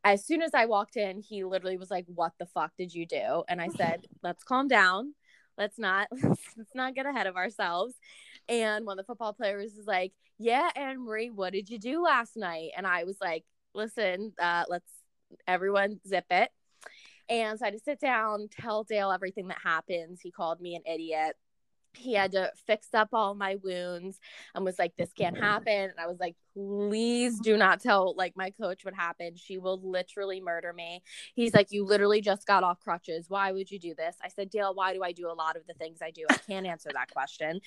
As 0.05 0.25
soon 0.25 0.41
as 0.43 0.53
I 0.55 0.67
walked 0.67 0.97
in, 0.97 1.21
he 1.21 1.45
literally 1.45 1.77
was 1.77 1.91
like, 1.91 2.07
"What 2.07 2.33
the 2.39 2.47
fuck 2.47 2.73
did 2.77 2.95
you 2.95 3.07
do?" 3.07 3.45
And 3.49 3.61
I 3.61 3.69
said, 3.69 4.07
"Let's 4.23 4.45
calm 4.45 4.69
down. 4.69 5.15
Let's 5.59 5.79
not 5.79 6.09
let's 6.23 6.75
not 6.75 6.95
get 6.95 7.07
ahead 7.07 7.27
of 7.27 7.37
ourselves." 7.37 7.95
And 8.49 8.87
one 8.87 8.99
of 8.99 9.05
the 9.05 9.11
football 9.11 9.33
players 9.33 9.75
is 9.75 9.87
like, 9.87 10.13
"Yeah, 10.39 10.69
Anne 10.77 11.05
Marie, 11.05 11.31
what 11.31 11.53
did 11.53 11.71
you 11.71 11.79
do 11.79 12.03
last 12.03 12.37
night?" 12.37 12.71
And 12.77 12.87
I 12.87 13.05
was 13.05 13.17
like, 13.21 13.45
"Listen, 13.75 14.33
uh, 14.41 14.65
let's 14.69 14.91
everyone 15.47 16.01
zip 16.07 16.27
it." 16.31 16.51
And 17.29 17.59
so 17.59 17.65
I 17.65 17.69
had 17.69 17.75
to 17.75 17.81
sit 17.81 18.01
down, 18.01 18.49
tell 18.51 18.85
Dale 18.85 19.11
everything 19.13 19.49
that 19.49 19.59
happens. 19.63 20.21
He 20.21 20.31
called 20.31 20.61
me 20.61 20.75
an 20.75 20.83
idiot. 20.87 21.37
He 21.95 22.15
had 22.15 22.33
to 22.33 22.51
fix 22.67 22.89
up 22.95 23.11
all 23.13 23.35
my 23.35 23.57
wounds 23.63 24.19
and 24.55 24.65
was 24.65 24.79
like, 24.79 24.97
This 24.97 25.13
can't 25.13 25.35
mm-hmm. 25.35 25.45
happen. 25.45 25.91
And 25.91 25.99
I 25.99 26.07
was 26.07 26.19
like, 26.19 26.37
Please 26.55 27.39
do 27.41 27.57
not 27.57 27.81
tell 27.81 28.15
like 28.17 28.37
my 28.37 28.51
coach 28.51 28.85
what 28.85 28.95
happened. 28.95 29.39
She 29.39 29.59
will 29.59 29.81
literally 29.83 30.41
murder 30.41 30.73
me. 30.73 31.03
He's 31.35 31.55
like, 31.55 31.69
You 31.71 31.85
literally 31.85 32.21
just 32.21 32.47
got 32.47 32.65
off 32.65 32.81
crutches. 32.81 33.27
Why 33.29 33.53
would 33.53 33.71
you 33.71 33.79
do 33.79 33.95
this? 33.95 34.17
I 34.23 34.29
said, 34.29 34.51
Dale, 34.51 34.75
why 34.75 34.93
do 34.95 35.03
I 35.03 35.13
do 35.13 35.31
a 35.31 35.33
lot 35.33 35.57
of 35.57 35.67
the 35.67 35.75
things 35.75 35.99
I 36.03 36.11
do? 36.11 36.25
I 36.31 36.37
can't 36.37 36.67
answer 36.67 36.91
that 36.95 37.11
question. 37.13 37.61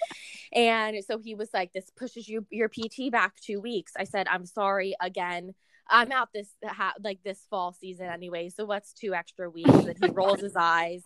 And 0.53 0.97
so 1.03 1.17
he 1.17 1.35
was 1.35 1.49
like, 1.53 1.73
This 1.73 1.89
pushes 1.95 2.27
you 2.27 2.45
your 2.49 2.69
PT 2.69 3.11
back 3.11 3.35
two 3.39 3.59
weeks. 3.59 3.93
I 3.97 4.03
said, 4.03 4.27
I'm 4.27 4.45
sorry 4.45 4.95
again. 5.01 5.53
I'm 5.89 6.11
out 6.11 6.29
this 6.33 6.49
ha- 6.63 6.93
like 7.03 7.19
this 7.23 7.45
fall 7.49 7.73
season 7.73 8.07
anyway. 8.07 8.49
So 8.49 8.65
what's 8.65 8.93
two 8.93 9.13
extra 9.13 9.49
weeks? 9.49 9.69
And 9.69 9.97
he 10.01 10.09
rolls 10.09 10.39
his 10.41 10.55
eyes. 10.55 11.03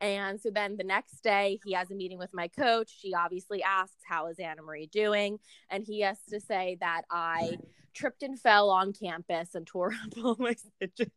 And 0.00 0.40
so 0.40 0.50
then 0.50 0.76
the 0.76 0.84
next 0.84 1.22
day 1.22 1.58
he 1.64 1.72
has 1.72 1.90
a 1.90 1.94
meeting 1.94 2.18
with 2.18 2.32
my 2.32 2.48
coach. 2.48 2.92
She 3.00 3.14
obviously 3.14 3.62
asks, 3.62 4.02
How 4.08 4.26
is 4.28 4.38
Anna 4.38 4.62
Marie 4.62 4.86
doing? 4.86 5.38
And 5.70 5.84
he 5.84 6.00
has 6.00 6.18
to 6.30 6.40
say 6.40 6.78
that 6.80 7.02
I 7.10 7.58
tripped 7.94 8.22
and 8.22 8.38
fell 8.38 8.70
on 8.70 8.92
campus 8.92 9.54
and 9.54 9.66
tore 9.66 9.92
up 10.04 10.24
all 10.24 10.36
my 10.38 10.54
stitches. 10.54 11.12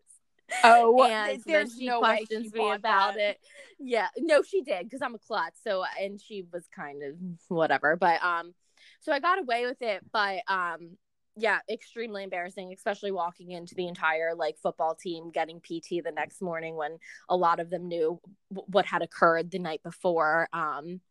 Oh, 0.64 1.04
and 1.04 1.42
there's 1.46 1.76
she 1.76 1.88
no 1.88 2.02
way 2.02 2.18
questions 2.18 2.54
me 2.54 2.72
about 2.72 3.16
that. 3.16 3.20
it. 3.20 3.40
Yeah, 3.80 4.08
no, 4.18 4.44
she 4.44 4.62
did 4.62 4.84
because 4.84 5.02
I'm 5.02 5.16
a 5.16 5.20
klutz. 5.20 5.60
So 5.64 5.84
and 6.00 6.22
she 6.22 6.46
was 6.54 6.68
kind 6.76 7.02
of 7.04 7.16
whatever, 7.48 7.96
but 7.96 8.24
um, 8.24 8.54
so 9.02 9.12
I 9.12 9.20
got 9.20 9.40
away 9.40 9.66
with 9.66 9.82
it. 9.82 10.06
But 10.12 10.42
um, 10.48 10.98
yeah, 11.36 11.60
extremely 11.70 12.24
embarrassing, 12.24 12.72
especially 12.74 13.12
walking 13.12 13.52
into 13.52 13.76
the 13.76 13.88
entire 13.88 14.34
like 14.36 14.58
football 14.58 14.96
team 14.96 15.32
getting 15.32 15.60
PT 15.60 16.02
the 16.04 16.14
next 16.16 16.42
morning 16.42 16.76
when 16.76 16.98
a 17.30 17.36
lot 17.36 17.60
of 17.60 17.70
them 17.70 17.88
knew 17.88 18.20
w- 18.54 18.66
what 18.68 18.86
had 18.86 19.02
occurred 19.02 19.52
the 19.52 19.60
night 19.60 19.84
before. 19.84 20.48
Um, 20.54 21.02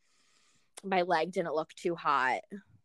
my 0.83 1.02
leg 1.02 1.33
didn't 1.33 1.54
look 1.54 1.75
too 1.75 1.95
hot. 1.95 2.40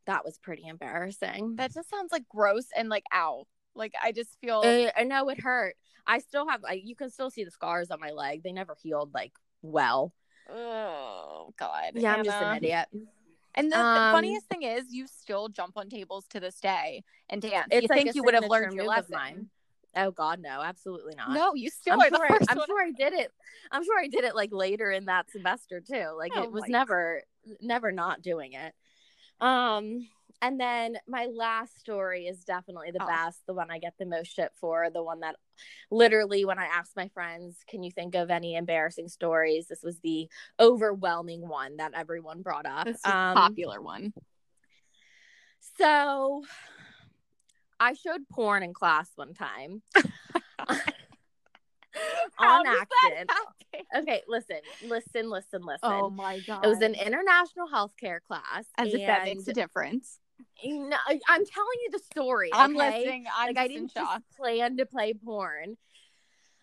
That 0.05 0.25
was 0.25 0.37
pretty 0.37 0.67
embarrassing. 0.67 1.55
That 1.55 1.73
just 1.73 1.89
sounds 1.89 2.11
like 2.11 2.27
gross 2.27 2.65
and 2.75 2.89
like 2.89 3.05
ow. 3.13 3.45
Like 3.73 3.93
I 4.01 4.11
just 4.11 4.37
feel 4.41 4.61
I, 4.63 4.91
I 4.97 5.03
know 5.03 5.29
it 5.29 5.39
hurt. 5.39 5.75
I 6.05 6.19
still 6.19 6.47
have 6.49 6.61
like 6.61 6.81
you 6.83 6.95
can 6.95 7.09
still 7.09 7.29
see 7.29 7.45
the 7.45 7.51
scars 7.51 7.89
on 7.89 7.99
my 8.01 8.11
leg. 8.11 8.43
They 8.43 8.51
never 8.51 8.75
healed 8.81 9.13
like 9.13 9.33
well. 9.61 10.13
oh 10.49 11.53
god. 11.57 11.91
Yeah, 11.93 12.15
I'm 12.15 12.25
just 12.25 12.41
an 12.41 12.57
idiot. 12.57 12.87
And 13.59 13.71
the, 13.71 13.75
the 13.75 13.79
Um, 13.79 14.11
funniest 14.13 14.45
thing 14.47 14.63
is, 14.63 14.85
you 14.93 15.05
still 15.05 15.49
jump 15.49 15.75
on 15.75 15.89
tables 15.89 16.25
to 16.29 16.39
this 16.39 16.59
day 16.61 17.03
and 17.29 17.41
dance. 17.41 17.67
It's 17.71 17.83
you 17.83 17.87
like 17.89 18.05
think 18.05 18.15
you 18.15 18.23
would 18.23 18.33
have 18.33 18.47
learned 18.47 18.73
your 18.73 18.85
lesson? 18.85 19.15
mine. 19.15 19.49
Oh 19.97 20.11
God, 20.11 20.39
no, 20.39 20.61
absolutely 20.61 21.15
not. 21.15 21.33
No, 21.33 21.55
you 21.55 21.69
still 21.69 21.93
I'm 21.93 21.99
are 21.99 22.09
sure, 22.09 22.25
the 22.25 22.33
I, 22.33 22.37
I'm 22.47 22.57
one. 22.57 22.67
sure 22.67 22.81
I 22.81 22.91
did 22.91 23.13
it. 23.13 23.33
I'm 23.69 23.83
sure 23.83 23.99
I 23.99 24.07
did 24.07 24.23
it 24.23 24.33
like 24.33 24.51
later 24.53 24.91
in 24.91 25.05
that 25.05 25.29
semester 25.29 25.81
too. 25.81 26.15
Like 26.17 26.31
Oh 26.37 26.43
it 26.43 26.51
was 26.51 26.63
never, 26.69 27.23
never 27.59 27.91
not 27.91 28.21
doing 28.21 28.53
it. 28.53 28.73
Um, 29.41 30.07
and 30.41 30.59
then 30.59 30.97
my 31.07 31.25
last 31.25 31.77
story 31.79 32.25
is 32.27 32.43
definitely 32.43 32.91
the 32.91 33.03
Oh. 33.03 33.07
best, 33.07 33.45
the 33.45 33.53
one 33.53 33.69
I 33.71 33.79
get 33.79 33.93
the 33.99 34.05
most 34.05 34.27
shit 34.33 34.51
for, 34.55 34.89
the 34.89 35.03
one 35.03 35.19
that 35.21 35.35
literally 35.91 36.45
when 36.45 36.57
I 36.59 36.65
asked 36.65 36.95
my 36.95 37.09
friends, 37.09 37.57
can 37.67 37.83
you 37.83 37.91
think 37.91 38.15
of 38.15 38.29
any 38.29 38.55
embarrassing 38.55 39.09
stories? 39.09 39.67
This 39.67 39.83
was 39.83 39.99
the 39.99 40.29
overwhelming 40.59 41.47
one 41.47 41.77
that 41.77 41.93
everyone 41.93 42.41
brought 42.41 42.65
up. 42.65 42.85
This 42.85 43.01
a 43.05 43.09
Um, 43.15 43.35
popular 43.35 43.81
one. 43.81 44.13
So 45.77 46.43
I 47.79 47.93
showed 47.93 48.27
porn 48.29 48.63
in 48.63 48.73
class 48.73 49.09
one 49.15 49.33
time. 49.33 49.81
On 52.39 52.65
accident. 52.65 53.31
Okay, 53.95 54.21
listen, 54.27 54.59
listen, 54.83 55.29
listen, 55.29 55.61
listen. 55.65 55.79
Oh 55.83 56.09
my 56.09 56.39
god! 56.47 56.63
it 56.63 56.67
was 56.69 56.81
an 56.81 56.95
international 56.95 57.67
healthcare 57.67 58.19
class. 58.21 58.65
as 58.77 58.93
if 58.93 59.05
that 59.05 59.25
makes 59.25 59.47
a 59.47 59.49
and- 59.49 59.55
difference. 60.61 60.89
No, 60.89 60.97
I- 61.07 61.19
I'm 61.27 61.45
telling 61.45 61.77
you 61.83 61.89
the 61.91 61.99
story. 62.11 62.49
I'm 62.53 62.75
okay? 62.75 62.99
listening. 62.99 63.25
I'm 63.35 63.47
like 63.47 63.57
I 63.57 63.67
didn't 63.67 63.91
shock. 63.91 64.21
just 64.21 64.37
plan 64.37 64.77
to 64.77 64.85
play 64.85 65.13
porn. 65.13 65.77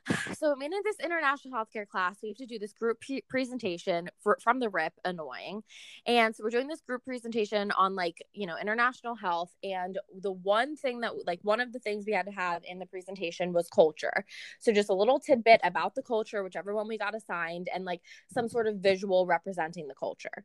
So 0.39 0.53
I'm 0.53 0.63
in 0.63 0.71
this 0.85 0.97
international 1.03 1.55
healthcare 1.55 1.89
class. 1.89 2.19
We 2.23 2.29
have 2.29 2.37
to 2.39 2.47
do 2.47 2.59
this 2.59 2.73
group 2.73 3.01
pre- 3.01 3.25
presentation 3.29 4.09
for, 4.23 4.39
from 4.41 4.61
the 4.61 4.69
RIP, 4.69 4.93
annoying. 5.05 5.63
And 6.07 6.35
so 6.35 6.45
we're 6.45 6.51
doing 6.51 6.69
this 6.69 6.81
group 6.81 7.05
presentation 7.05 7.71
on 7.73 7.95
like, 7.97 8.25
you 8.33 8.47
know, 8.47 8.57
international 8.61 9.15
health. 9.15 9.53
And 9.65 9.99
the 10.21 10.33
one 10.33 10.77
thing 10.77 11.01
that, 11.01 11.27
like, 11.27 11.41
one 11.43 11.61
of 11.61 11.73
the 11.73 11.79
things 11.79 12.05
we 12.07 12.13
had 12.13 12.27
to 12.27 12.33
have 12.33 12.63
in 12.65 12.79
the 12.79 12.87
presentation 12.87 13.53
was 13.53 13.69
culture. 13.69 14.25
So 14.61 14.73
just 14.73 14.91
a 14.91 14.95
little 14.95 15.19
tidbit 15.19 15.61
about 15.65 15.95
the 15.95 16.03
culture, 16.03 16.45
whichever 16.45 16.75
one 16.75 16.89
we 16.89 16.99
got 16.99 17.15
assigned, 17.15 17.69
and 17.75 17.85
like 17.85 18.03
some 18.33 18.49
sort 18.49 18.67
of 18.67 18.77
visual 18.77 19.27
representing 19.27 19.89
the 19.89 19.95
culture 19.95 20.45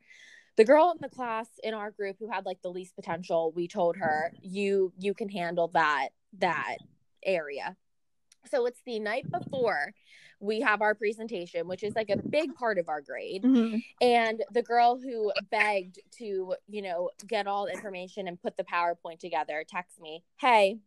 the 0.57 0.65
girl 0.65 0.91
in 0.91 0.97
the 1.01 1.13
class 1.13 1.47
in 1.63 1.73
our 1.73 1.91
group 1.91 2.17
who 2.19 2.29
had 2.29 2.45
like 2.45 2.61
the 2.61 2.69
least 2.69 2.95
potential 2.95 3.51
we 3.55 3.67
told 3.67 3.97
her 3.97 4.31
you 4.41 4.91
you 4.97 5.13
can 5.13 5.29
handle 5.29 5.69
that 5.69 6.09
that 6.39 6.77
area. 7.23 7.75
So 8.49 8.65
it's 8.65 8.81
the 8.85 8.99
night 8.99 9.29
before 9.29 9.93
we 10.39 10.61
have 10.61 10.81
our 10.81 10.95
presentation 10.95 11.67
which 11.67 11.83
is 11.83 11.95
like 11.95 12.09
a 12.09 12.17
big 12.17 12.53
part 12.55 12.79
of 12.79 12.89
our 12.89 13.01
grade. 13.01 13.43
Mm-hmm. 13.43 13.77
And 14.01 14.43
the 14.51 14.63
girl 14.63 14.99
who 14.99 15.31
begged 15.49 15.99
to 16.17 16.55
you 16.67 16.81
know 16.81 17.09
get 17.27 17.47
all 17.47 17.65
the 17.65 17.73
information 17.73 18.27
and 18.27 18.41
put 18.41 18.57
the 18.57 18.63
powerpoint 18.63 19.19
together 19.19 19.63
texts 19.67 19.99
me 19.99 20.23
hey 20.37 20.77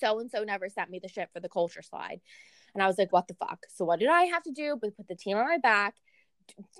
so 0.00 0.20
and 0.20 0.30
so 0.30 0.44
never 0.44 0.68
sent 0.68 0.90
me 0.90 1.00
the 1.02 1.08
shit 1.08 1.28
for 1.32 1.40
the 1.40 1.48
culture 1.48 1.82
slide. 1.82 2.20
And 2.74 2.82
i 2.82 2.86
was 2.86 2.96
like 2.96 3.12
what 3.12 3.28
the 3.28 3.34
fuck? 3.34 3.66
So 3.74 3.84
what 3.84 4.00
did 4.00 4.08
i 4.08 4.24
have 4.24 4.42
to 4.44 4.52
do? 4.52 4.78
But 4.80 4.96
put 4.96 5.08
the 5.08 5.16
team 5.16 5.36
on 5.36 5.46
my 5.46 5.58
back 5.58 5.94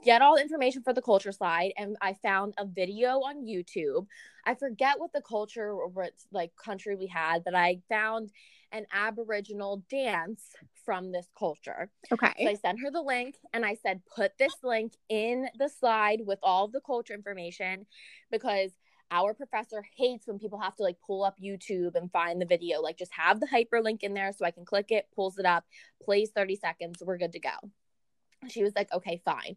get 0.05 0.23
all 0.23 0.37
the 0.37 0.43
information 0.43 0.83
for 0.83 0.93
the 0.93 1.03
culture 1.03 1.33
slide 1.33 1.73
and 1.77 1.97
i 2.01 2.13
found 2.13 2.55
a 2.59 2.67
video 2.67 3.21
on 3.21 3.47
youtube 3.47 4.07
i 4.47 4.55
forget 4.55 4.99
what 4.99 5.13
the 5.13 5.23
culture 5.23 5.71
or 5.71 5.89
what 5.89 6.13
like 6.33 6.51
country 6.57 6.97
we 6.97 7.07
had 7.07 7.45
but 7.45 7.55
i 7.55 7.79
found 7.89 8.31
an 8.73 8.87
aboriginal 8.93 9.83
dance 9.91 10.45
from 10.85 11.13
this 11.13 11.29
culture 11.39 11.91
okay 12.11 12.33
so 12.43 12.51
I 12.51 12.55
sent 12.55 12.81
her 12.81 12.91
the 12.91 13.03
link 13.03 13.37
and 13.53 13.65
I 13.65 13.75
said, 13.75 14.01
put 14.15 14.37
this 14.39 14.55
link 14.63 14.95
in 15.09 15.49
the 15.59 15.69
slide 15.69 16.23
with 16.27 16.39
all 16.43 16.69
the 16.69 16.81
culture 16.81 17.15
information 17.15 17.87
because 18.31 18.73
our 19.13 19.35
professor 19.35 19.85
hates 19.97 20.27
when 20.27 20.39
people 20.39 20.59
have 20.59 20.75
to 20.77 20.83
like 20.83 20.97
pull 21.07 21.23
up 21.23 21.39
YouTube 21.39 21.95
and 21.95 22.11
find 22.11 22.41
the 22.41 22.47
video. 22.47 22.81
Like, 22.81 22.97
just 22.97 23.13
have 23.13 23.41
the 23.41 23.47
hyperlink 23.47 24.03
in 24.03 24.15
there 24.15 24.33
so 24.33 24.45
I 24.45 24.51
can 24.51 24.65
click 24.65 24.87
it, 24.91 25.07
pulls 25.15 25.39
it 25.39 25.45
up, 25.45 25.65
plays 26.03 26.31
30 26.35 26.57
seconds, 26.57 27.03
we're 27.05 27.19
good 27.19 27.33
to 27.33 27.41
go. 27.41 27.51
She 28.49 28.63
was 28.63 28.75
like, 28.75 28.93
okay, 28.93 29.21
fine. 29.25 29.57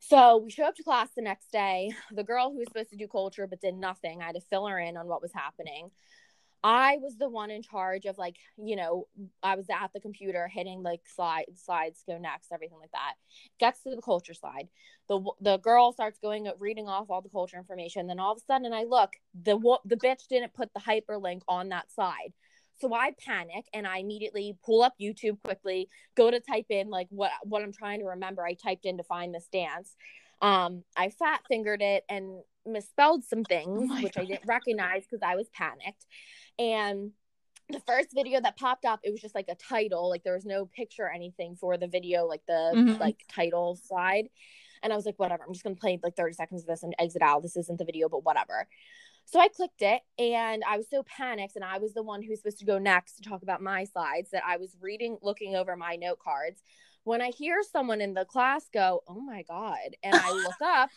So 0.00 0.38
we 0.38 0.50
show 0.50 0.64
up 0.64 0.74
to 0.76 0.82
class 0.82 1.08
the 1.16 1.22
next 1.22 1.50
day. 1.50 1.92
The 2.12 2.24
girl 2.24 2.50
who 2.50 2.58
was 2.58 2.68
supposed 2.68 2.90
to 2.90 2.96
do 2.96 3.08
culture 3.08 3.46
but 3.46 3.60
did 3.60 3.74
nothing, 3.74 4.20
I 4.20 4.26
had 4.26 4.34
to 4.34 4.40
fill 4.40 4.66
her 4.66 4.78
in 4.78 4.96
on 4.96 5.06
what 5.06 5.22
was 5.22 5.32
happening. 5.32 5.90
I 6.62 6.96
was 6.96 7.18
the 7.18 7.28
one 7.28 7.50
in 7.50 7.62
charge 7.62 8.06
of 8.06 8.16
like, 8.16 8.36
you 8.56 8.74
know, 8.74 9.06
I 9.42 9.54
was 9.54 9.66
at 9.70 9.92
the 9.92 10.00
computer 10.00 10.48
hitting 10.48 10.82
like 10.82 11.02
slide 11.04 11.44
slides 11.54 12.02
go 12.06 12.16
next, 12.16 12.52
everything 12.52 12.78
like 12.80 12.92
that. 12.92 13.14
Gets 13.60 13.82
to 13.82 13.94
the 13.94 14.00
culture 14.00 14.32
slide. 14.32 14.68
The 15.08 15.20
the 15.42 15.58
girl 15.58 15.92
starts 15.92 16.18
going 16.18 16.50
reading 16.58 16.88
off 16.88 17.10
all 17.10 17.20
the 17.20 17.28
culture 17.28 17.58
information. 17.58 18.06
Then 18.06 18.18
all 18.18 18.32
of 18.32 18.38
a 18.38 18.44
sudden 18.46 18.72
I 18.72 18.84
look, 18.84 19.10
the 19.34 19.58
the 19.84 19.96
bitch 19.96 20.26
didn't 20.28 20.54
put 20.54 20.72
the 20.72 20.80
hyperlink 20.80 21.42
on 21.48 21.68
that 21.68 21.92
slide. 21.92 22.32
So 22.80 22.92
I 22.92 23.12
panic 23.24 23.66
and 23.72 23.86
I 23.86 23.98
immediately 23.98 24.56
pull 24.64 24.82
up 24.82 24.94
YouTube 25.00 25.38
quickly, 25.44 25.88
go 26.16 26.30
to 26.30 26.40
type 26.40 26.66
in 26.70 26.90
like 26.90 27.06
what 27.10 27.30
what 27.42 27.62
I'm 27.62 27.72
trying 27.72 28.00
to 28.00 28.06
remember. 28.06 28.44
I 28.44 28.54
typed 28.54 28.84
in 28.84 28.98
to 28.98 29.04
find 29.04 29.34
this 29.34 29.48
dance. 29.52 29.94
Um, 30.42 30.82
I 30.96 31.10
fat 31.10 31.42
fingered 31.48 31.82
it 31.82 32.04
and 32.08 32.42
misspelled 32.66 33.24
some 33.24 33.44
things, 33.44 33.88
oh 33.90 34.02
which 34.02 34.14
God. 34.14 34.22
I 34.22 34.24
didn't 34.26 34.46
recognize 34.46 35.04
because 35.04 35.22
I 35.22 35.36
was 35.36 35.48
panicked. 35.50 36.04
And 36.58 37.12
the 37.70 37.80
first 37.80 38.08
video 38.14 38.40
that 38.40 38.56
popped 38.56 38.84
up, 38.84 39.00
it 39.02 39.10
was 39.10 39.20
just 39.20 39.34
like 39.34 39.48
a 39.48 39.54
title, 39.54 40.10
like 40.10 40.22
there 40.22 40.34
was 40.34 40.44
no 40.44 40.66
picture 40.66 41.04
or 41.04 41.12
anything 41.12 41.56
for 41.56 41.78
the 41.78 41.88
video, 41.88 42.26
like 42.26 42.42
the 42.46 42.72
mm-hmm. 42.74 43.00
like 43.00 43.24
title 43.32 43.78
slide. 43.82 44.28
And 44.82 44.92
I 44.92 44.96
was 44.96 45.06
like, 45.06 45.18
whatever, 45.18 45.44
I'm 45.46 45.52
just 45.52 45.64
gonna 45.64 45.76
play 45.76 45.98
like 46.02 46.16
30 46.16 46.34
seconds 46.34 46.62
of 46.62 46.66
this 46.66 46.82
and 46.82 46.94
exit 46.98 47.22
out. 47.22 47.42
This 47.42 47.56
isn't 47.56 47.78
the 47.78 47.84
video, 47.84 48.08
but 48.08 48.24
whatever. 48.24 48.68
So 49.26 49.40
I 49.40 49.48
clicked 49.48 49.82
it 49.82 50.02
and 50.18 50.62
I 50.68 50.76
was 50.76 50.88
so 50.88 51.02
panicked 51.02 51.56
and 51.56 51.64
I 51.64 51.78
was 51.78 51.94
the 51.94 52.02
one 52.02 52.22
who's 52.22 52.38
supposed 52.38 52.58
to 52.60 52.64
go 52.64 52.78
next 52.78 53.16
to 53.16 53.22
talk 53.22 53.42
about 53.42 53.62
my 53.62 53.84
slides 53.84 54.30
that 54.30 54.42
I 54.46 54.58
was 54.58 54.76
reading, 54.80 55.18
looking 55.22 55.56
over 55.56 55.76
my 55.76 55.96
note 55.96 56.18
cards. 56.18 56.62
When 57.04 57.20
I 57.20 57.30
hear 57.30 57.62
someone 57.62 58.00
in 58.00 58.14
the 58.14 58.24
class 58.24 58.66
go, 58.72 59.02
Oh 59.08 59.20
my 59.20 59.42
God, 59.42 59.96
and 60.02 60.14
I 60.14 60.30
look 60.30 60.60
up 60.62 60.90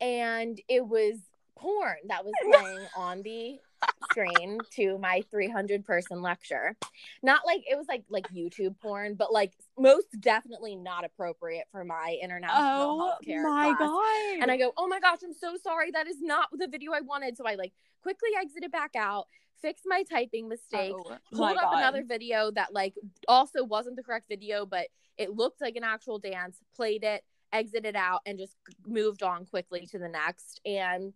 and 0.00 0.60
it 0.68 0.86
was 0.86 1.16
porn 1.56 1.96
that 2.08 2.24
was 2.24 2.32
playing 2.42 2.86
on 2.96 3.22
the 3.22 3.58
screen 4.04 4.58
to 4.72 4.98
my 4.98 5.22
300 5.30 5.84
person 5.84 6.22
lecture. 6.22 6.76
Not 7.22 7.42
like 7.46 7.62
it 7.70 7.76
was 7.76 7.86
like 7.88 8.04
like 8.08 8.28
youtube 8.28 8.78
porn 8.80 9.14
but 9.14 9.32
like 9.32 9.52
most 9.78 10.06
definitely 10.20 10.76
not 10.76 11.04
appropriate 11.04 11.66
for 11.70 11.84
my 11.84 12.18
international 12.22 12.62
oh, 12.62 13.12
healthcare 13.26 13.42
my 13.42 13.74
class. 13.76 13.78
god. 13.78 14.42
And 14.42 14.50
i 14.50 14.56
go 14.56 14.72
oh 14.76 14.88
my 14.88 15.00
gosh 15.00 15.18
i'm 15.24 15.34
so 15.34 15.56
sorry. 15.62 15.90
That 15.90 16.06
is 16.06 16.16
not 16.20 16.48
the 16.52 16.68
video 16.68 16.92
i 16.92 17.00
wanted. 17.00 17.36
So 17.36 17.44
i 17.46 17.54
like 17.54 17.72
quickly 18.02 18.30
exited 18.38 18.70
back 18.70 18.96
out 18.96 19.26
fixed 19.62 19.84
my 19.86 20.02
typing 20.02 20.48
mistake 20.48 20.92
oh, 20.94 21.16
pulled 21.32 21.56
up 21.56 21.70
god. 21.70 21.78
another 21.78 22.04
video 22.04 22.50
that 22.50 22.74
like 22.74 22.94
also 23.26 23.64
wasn't 23.64 23.96
the 23.96 24.02
correct 24.02 24.26
video 24.28 24.66
but 24.66 24.88
it 25.16 25.30
looked 25.30 25.62
like 25.62 25.76
an 25.76 25.82
actual 25.82 26.18
dance 26.18 26.58
played 26.76 27.02
it 27.02 27.24
exited 27.52 27.96
out 27.96 28.20
and 28.26 28.38
just 28.38 28.56
moved 28.86 29.22
on 29.22 29.44
quickly 29.46 29.86
to 29.86 29.98
the 29.98 30.08
next. 30.08 30.60
And 30.64 31.12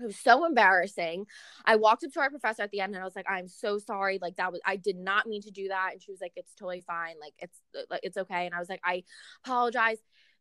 it 0.00 0.06
was 0.06 0.18
so 0.18 0.44
embarrassing. 0.44 1.26
I 1.64 1.76
walked 1.76 2.04
up 2.04 2.12
to 2.12 2.20
our 2.20 2.30
professor 2.30 2.62
at 2.62 2.70
the 2.70 2.80
end 2.80 2.94
and 2.94 3.02
I 3.02 3.04
was 3.04 3.16
like, 3.16 3.30
I'm 3.30 3.48
so 3.48 3.78
sorry. 3.78 4.18
Like 4.20 4.36
that 4.36 4.52
was 4.52 4.60
I 4.64 4.76
did 4.76 4.96
not 4.96 5.26
mean 5.26 5.42
to 5.42 5.50
do 5.50 5.68
that. 5.68 5.90
And 5.92 6.02
she 6.02 6.10
was 6.10 6.20
like, 6.20 6.32
It's 6.36 6.54
totally 6.54 6.82
fine. 6.82 7.14
Like 7.20 7.34
it's 7.38 7.60
like 7.90 8.00
it's 8.02 8.16
okay. 8.16 8.46
And 8.46 8.54
I 8.54 8.58
was 8.58 8.68
like, 8.68 8.80
I 8.84 9.04
apologize. 9.44 9.98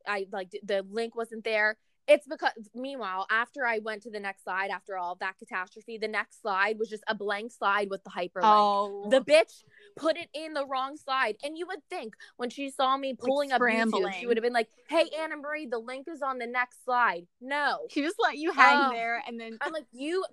I 0.08 0.28
like 0.32 0.50
the 0.64 0.86
link 0.90 1.16
wasn't 1.16 1.44
there. 1.44 1.78
It's 2.08 2.26
because, 2.28 2.52
meanwhile, 2.74 3.28
after 3.30 3.66
I 3.68 3.80
went 3.80 4.02
to 4.04 4.10
the 4.10 4.20
next 4.20 4.44
slide, 4.44 4.72
after 4.72 4.98
all 4.98 5.16
that 5.20 5.38
catastrophe, 5.38 6.00
the 6.00 6.08
next 6.08 6.42
slide 6.42 6.80
was 6.80 6.90
just 6.90 7.04
a 7.08 7.14
blank 7.14 7.52
slide 7.52 7.90
with 7.90 8.04
the 8.04 8.10
hyperlink. 8.10 8.42
Oh. 8.44 9.08
The 9.10 9.22
bitch 9.22 9.64
put 9.96 10.18
it 10.18 10.28
in 10.34 10.54
the 10.54 10.66
wrong 10.66 10.98
slide. 10.98 11.36
And 11.44 11.56
you 11.56 11.68
would 11.68 11.84
think 11.90 12.16
when 12.38 12.50
she 12.50 12.72
saw 12.72 12.98
me 12.98 13.14
pulling 13.14 13.50
like 13.50 13.62
up 13.62 13.68
YouTube, 13.68 14.14
she 14.14 14.26
would 14.26 14.38
have 14.38 14.44
been 14.44 14.54
like, 14.54 14.70
hey, 14.88 15.10
Anna 15.20 15.38
Marie, 15.38 15.68
the 15.68 15.78
link 15.78 16.08
is 16.12 16.22
on 16.24 16.40
the 16.40 16.48
next 16.48 16.84
slide. 16.84 17.28
No. 17.42 17.82
She 17.90 18.02
just 18.02 18.18
let 18.20 18.38
you 18.38 18.52
hang 18.52 18.86
um, 18.86 18.92
there. 18.92 19.22
And 19.28 19.40
then 19.40 19.58
I'm 19.62 19.72
like, 19.72 19.86
you 19.92 20.26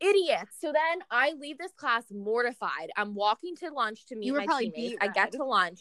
idiots. 0.00 0.56
So 0.60 0.72
then 0.72 1.02
I 1.10 1.32
leave 1.32 1.58
this 1.58 1.72
class 1.72 2.04
mortified. 2.12 2.90
I'm 2.96 3.14
walking 3.14 3.56
to 3.56 3.70
lunch 3.70 4.06
to 4.06 4.16
meet 4.16 4.32
my 4.32 4.46
teammates. 4.46 4.98
I 5.00 5.08
get 5.08 5.32
to 5.32 5.44
lunch. 5.44 5.80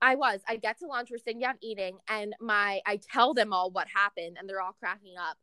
I 0.00 0.14
was. 0.14 0.40
I 0.48 0.56
get 0.56 0.78
to 0.78 0.86
lunch. 0.86 1.10
We're 1.10 1.18
sitting 1.18 1.40
down 1.40 1.56
eating, 1.60 1.98
and 2.08 2.34
my 2.40 2.80
I 2.86 3.00
tell 3.12 3.34
them 3.34 3.52
all 3.52 3.70
what 3.70 3.88
happened, 3.88 4.36
and 4.38 4.48
they're 4.48 4.60
all 4.60 4.76
cracking 4.78 5.14
up. 5.18 5.36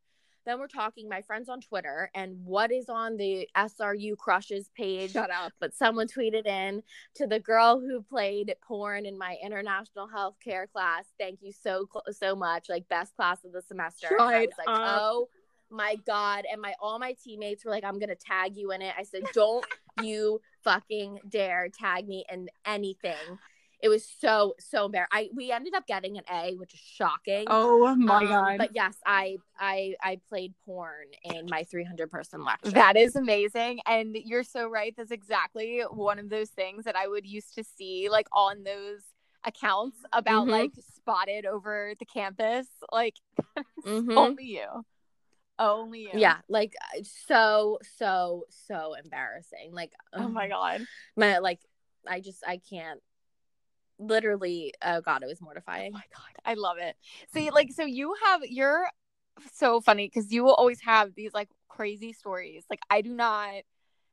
Then 0.45 0.59
we're 0.59 0.67
talking, 0.67 1.09
my 1.09 1.23
friends 1.23 1.49
on 1.49 1.59
Twitter, 1.59 2.11
and 2.13 2.37
what 2.45 2.71
is 2.71 2.87
on 2.87 3.17
the 3.17 3.49
SRU 3.57 4.15
crushes 4.15 4.69
page. 4.77 5.13
Shut 5.13 5.31
up. 5.31 5.53
But 5.59 5.73
someone 5.73 6.07
tweeted 6.07 6.45
in 6.45 6.83
to 7.15 7.25
the 7.25 7.39
girl 7.39 7.79
who 7.79 8.03
played 8.03 8.53
porn 8.65 9.05
in 9.07 9.17
my 9.17 9.37
international 9.43 10.07
healthcare 10.07 10.69
class. 10.71 11.05
Thank 11.19 11.39
you 11.41 11.51
so 11.51 11.87
so 12.11 12.35
much. 12.35 12.69
Like 12.69 12.87
best 12.87 13.15
class 13.15 13.43
of 13.43 13.53
the 13.53 13.61
semester. 13.61 14.07
Shut 14.09 14.21
I 14.21 14.41
was 14.41 14.49
like, 14.57 14.67
up. 14.67 14.97
oh 15.01 15.29
my 15.71 15.95
god 16.05 16.45
and 16.49 16.61
my 16.61 16.75
all 16.79 16.99
my 16.99 17.15
teammates 17.23 17.65
were 17.65 17.71
like 17.71 17.83
i'm 17.83 17.97
gonna 17.97 18.13
tag 18.15 18.55
you 18.55 18.71
in 18.71 18.83
it 18.83 18.93
i 18.99 19.01
said 19.01 19.23
don't 19.33 19.65
you 20.03 20.39
fucking 20.63 21.19
dare 21.27 21.69
tag 21.69 22.07
me 22.07 22.23
in 22.31 22.47
anything 22.67 23.39
it 23.81 23.89
was 23.89 24.05
so 24.19 24.55
so 24.59 24.85
embarrassing. 24.85 25.09
I 25.11 25.29
we 25.33 25.51
ended 25.51 25.73
up 25.73 25.87
getting 25.87 26.17
an 26.17 26.23
A, 26.31 26.55
which 26.55 26.73
is 26.73 26.79
shocking. 26.79 27.45
Oh 27.47 27.95
my 27.95 28.17
um, 28.17 28.27
god! 28.27 28.57
But 28.57 28.75
yes, 28.75 28.95
I 29.05 29.37
I 29.59 29.95
I 30.01 30.19
played 30.29 30.53
porn 30.65 31.07
in 31.23 31.47
my 31.49 31.63
300 31.63 32.09
person 32.09 32.43
lecture. 32.43 32.71
That 32.71 32.97
is 32.97 33.15
amazing, 33.15 33.81
and 33.85 34.15
you're 34.15 34.43
so 34.43 34.67
right. 34.67 34.93
That's 34.95 35.11
exactly 35.11 35.81
one 35.89 36.19
of 36.19 36.29
those 36.29 36.49
things 36.49 36.85
that 36.85 36.95
I 36.95 37.07
would 37.07 37.25
used 37.25 37.55
to 37.55 37.63
see 37.63 38.09
like 38.09 38.27
on 38.31 38.63
those 38.63 39.01
accounts 39.43 39.97
about 40.11 40.43
mm-hmm. 40.43 40.51
like 40.51 40.71
spotted 40.95 41.45
over 41.45 41.93
the 41.99 42.05
campus. 42.05 42.67
Like 42.91 43.15
mm-hmm. 43.85 44.17
only 44.17 44.45
you. 44.45 44.67
Only 45.57 46.01
you. 46.01 46.09
Yeah, 46.13 46.37
like 46.49 46.73
so 47.03 47.79
so 47.97 48.45
so 48.49 48.95
embarrassing. 49.01 49.71
Like 49.73 49.91
oh 50.13 50.27
my 50.27 50.47
god. 50.47 50.81
My 51.15 51.37
like 51.39 51.59
I 52.07 52.19
just 52.19 52.43
I 52.45 52.59
can't 52.69 53.01
literally 53.97 54.73
oh 54.83 55.01
god 55.01 55.23
it 55.23 55.27
was 55.27 55.41
mortifying. 55.41 55.91
Oh 55.93 55.97
my 55.97 56.03
god 56.13 56.41
i 56.45 56.53
love 56.53 56.77
it. 56.79 56.95
See 57.33 57.49
like 57.51 57.71
so 57.71 57.85
you 57.85 58.15
have 58.25 58.41
you're 58.43 58.87
so 59.53 59.81
funny 59.81 60.07
because 60.13 60.31
you 60.31 60.43
will 60.43 60.53
always 60.53 60.81
have 60.81 61.13
these 61.15 61.33
like 61.33 61.49
crazy 61.69 62.13
stories. 62.13 62.63
Like 62.69 62.81
i 62.89 63.01
do 63.01 63.09
not 63.09 63.63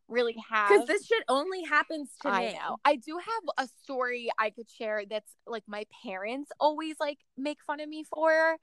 really 0.09 0.37
have 0.51 0.69
because 0.71 0.87
this 0.87 1.07
shit 1.07 1.23
only 1.29 1.63
happens 1.65 2.11
to 2.23 2.29
I 2.29 2.47
me. 2.49 2.53
know. 2.55 2.77
i 2.85 2.97
do 2.97 3.19
have 3.19 3.67
a 3.67 3.69
story 3.83 4.31
i 4.39 4.51
could 4.51 4.71
share 4.71 5.03
that's 5.09 5.33
like 5.47 5.65
my 5.67 5.85
parents 6.05 6.51
always 6.61 6.97
like 7.01 7.19
make 7.37 7.59
fun 7.63 7.81
of 7.81 7.89
me 7.89 8.05
for 8.05 8.57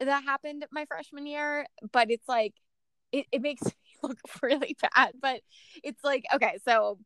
that 0.00 0.24
happened 0.24 0.66
my 0.72 0.84
freshman 0.86 1.26
year 1.26 1.66
but 1.92 2.10
it's 2.10 2.28
like 2.28 2.54
it, 3.12 3.26
it 3.30 3.40
makes 3.40 3.62
me 3.64 3.72
look 4.02 4.18
really 4.42 4.76
bad 4.94 5.12
but 5.20 5.40
it's 5.84 6.02
like 6.02 6.24
okay 6.34 6.58
so 6.64 6.98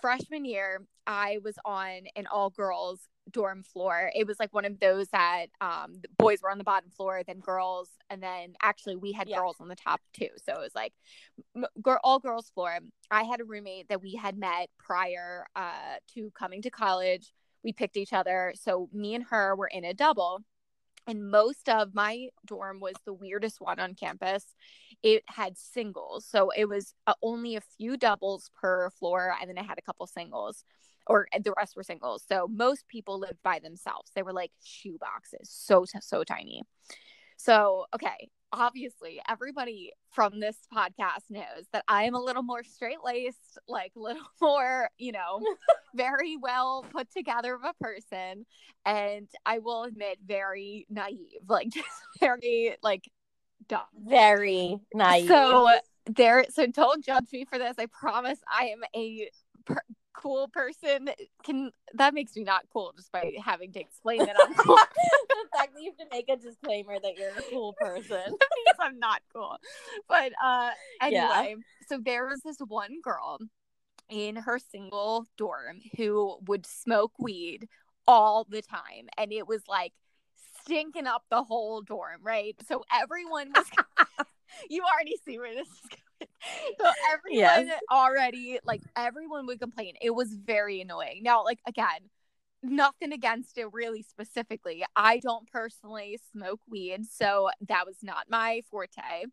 freshman 0.00 0.44
year 0.44 0.82
i 1.06 1.38
was 1.44 1.54
on 1.64 2.00
an 2.16 2.26
all 2.26 2.50
girls 2.50 3.00
dorm 3.30 3.62
floor. 3.62 4.10
It 4.14 4.26
was 4.26 4.38
like 4.38 4.52
one 4.52 4.64
of 4.64 4.80
those 4.80 5.08
that 5.08 5.46
um 5.60 6.00
boys 6.18 6.40
were 6.42 6.50
on 6.50 6.58
the 6.58 6.64
bottom 6.64 6.90
floor, 6.90 7.22
then 7.26 7.40
girls, 7.40 7.90
and 8.10 8.22
then 8.22 8.54
actually 8.62 8.96
we 8.96 9.12
had 9.12 9.28
yeah. 9.28 9.36
girls 9.36 9.56
on 9.60 9.68
the 9.68 9.76
top 9.76 10.00
too. 10.12 10.28
So 10.44 10.54
it 10.54 10.60
was 10.60 10.74
like 10.74 10.92
m- 11.56 11.66
all 12.02 12.18
girls 12.18 12.50
floor. 12.50 12.78
I 13.10 13.22
had 13.24 13.40
a 13.40 13.44
roommate 13.44 13.88
that 13.88 14.02
we 14.02 14.14
had 14.14 14.36
met 14.36 14.68
prior 14.78 15.46
uh 15.56 15.96
to 16.14 16.30
coming 16.32 16.62
to 16.62 16.70
college. 16.70 17.32
We 17.62 17.72
picked 17.72 17.96
each 17.96 18.12
other, 18.12 18.54
so 18.56 18.88
me 18.92 19.14
and 19.14 19.24
her 19.30 19.54
were 19.54 19.68
in 19.68 19.84
a 19.84 19.94
double. 19.94 20.40
And 21.06 21.30
most 21.32 21.68
of 21.68 21.94
my 21.96 22.28
dorm 22.46 22.78
was 22.78 22.94
the 23.04 23.12
weirdest 23.12 23.60
one 23.60 23.80
on 23.80 23.94
campus. 23.94 24.54
It 25.02 25.24
had 25.26 25.58
singles, 25.58 26.24
so 26.24 26.50
it 26.56 26.66
was 26.68 26.94
uh, 27.08 27.14
only 27.22 27.56
a 27.56 27.60
few 27.60 27.96
doubles 27.96 28.52
per 28.54 28.88
floor, 28.90 29.34
and 29.40 29.50
then 29.50 29.58
I 29.58 29.64
had 29.64 29.78
a 29.78 29.82
couple 29.82 30.06
singles 30.06 30.64
or 31.06 31.26
the 31.42 31.54
rest 31.56 31.76
were 31.76 31.82
singles. 31.82 32.24
So 32.28 32.48
most 32.48 32.86
people 32.88 33.18
lived 33.18 33.42
by 33.42 33.58
themselves. 33.58 34.10
They 34.14 34.22
were 34.22 34.32
like 34.32 34.52
shoe 34.62 34.98
boxes, 34.98 35.50
so 35.50 35.84
so 36.00 36.24
tiny. 36.24 36.62
So, 37.36 37.86
okay, 37.94 38.30
obviously 38.52 39.20
everybody 39.28 39.92
from 40.10 40.38
this 40.38 40.56
podcast 40.72 41.30
knows 41.30 41.66
that 41.72 41.84
I 41.88 42.04
am 42.04 42.14
a 42.14 42.20
little 42.20 42.42
more 42.42 42.62
straight-laced, 42.62 43.58
like 43.66 43.92
a 43.96 44.00
little 44.00 44.22
more, 44.40 44.90
you 44.98 45.12
know, 45.12 45.40
very 45.94 46.36
well 46.36 46.84
put 46.92 47.10
together 47.10 47.54
of 47.54 47.62
a 47.64 47.74
person 47.82 48.46
and 48.84 49.28
I 49.46 49.58
will 49.58 49.84
admit 49.84 50.18
very 50.24 50.86
naive, 50.88 51.40
like 51.48 51.68
just 51.68 51.88
very 52.20 52.76
like 52.82 53.10
dumb. 53.68 53.80
Very 54.06 54.78
naive. 54.94 55.28
So 55.28 55.68
there 56.06 56.44
so 56.50 56.66
don't 56.66 57.04
judge 57.04 57.26
me 57.32 57.44
for 57.44 57.58
this. 57.58 57.74
I 57.78 57.86
promise 57.86 58.38
I 58.48 58.66
am 58.66 58.80
a 58.94 59.30
per- 59.64 59.82
cool 60.14 60.48
person 60.48 61.10
can 61.44 61.70
that 61.94 62.14
makes 62.14 62.36
me 62.36 62.44
not 62.44 62.64
cool 62.72 62.92
just 62.96 63.10
by 63.12 63.32
having 63.44 63.72
to 63.72 63.80
explain 63.80 64.18
that 64.18 64.36
I'm 64.40 64.54
cool. 64.54 64.76
the 64.76 65.58
fact 65.58 65.74
that 65.74 65.82
you 65.82 65.92
have 65.98 66.08
to 66.08 66.14
make 66.14 66.28
a 66.28 66.36
disclaimer 66.36 66.98
that 67.02 67.16
you're 67.16 67.30
a 67.30 67.42
cool 67.50 67.74
person 67.80 68.22
because 68.26 68.78
I'm 68.80 68.98
not 68.98 69.22
cool. 69.34 69.56
But 70.08 70.32
uh 70.42 70.70
anyway, 71.00 71.20
yeah. 71.20 71.54
so 71.88 71.98
there 72.04 72.26
was 72.26 72.40
this 72.40 72.58
one 72.66 73.00
girl 73.02 73.38
in 74.08 74.36
her 74.36 74.58
single 74.58 75.26
dorm 75.36 75.80
who 75.96 76.36
would 76.46 76.66
smoke 76.66 77.12
weed 77.18 77.68
all 78.06 78.46
the 78.48 78.62
time 78.62 79.08
and 79.16 79.32
it 79.32 79.46
was 79.46 79.62
like 79.68 79.92
stinking 80.62 81.06
up 81.06 81.24
the 81.30 81.42
whole 81.42 81.82
dorm, 81.82 82.20
right? 82.22 82.56
So 82.68 82.84
everyone 82.92 83.52
was 83.54 83.66
you 84.70 84.82
already 84.82 85.16
see 85.24 85.38
where 85.38 85.54
this 85.54 85.68
is 85.68 85.88
going 85.88 86.28
everyone 87.12 87.66
yes. 87.68 87.80
already 87.90 88.58
like 88.64 88.82
everyone 88.96 89.46
would 89.46 89.60
complain. 89.60 89.94
It 90.00 90.10
was 90.10 90.34
very 90.34 90.80
annoying. 90.80 91.22
Now, 91.22 91.44
like 91.44 91.60
again, 91.66 92.10
nothing 92.62 93.12
against 93.12 93.58
it 93.58 93.66
really 93.72 94.02
specifically. 94.02 94.84
I 94.96 95.18
don't 95.18 95.50
personally 95.50 96.18
smoke 96.32 96.60
weed, 96.68 97.06
so 97.10 97.50
that 97.68 97.86
was 97.86 97.96
not 98.02 98.26
my 98.30 98.62
forte. 98.70 99.24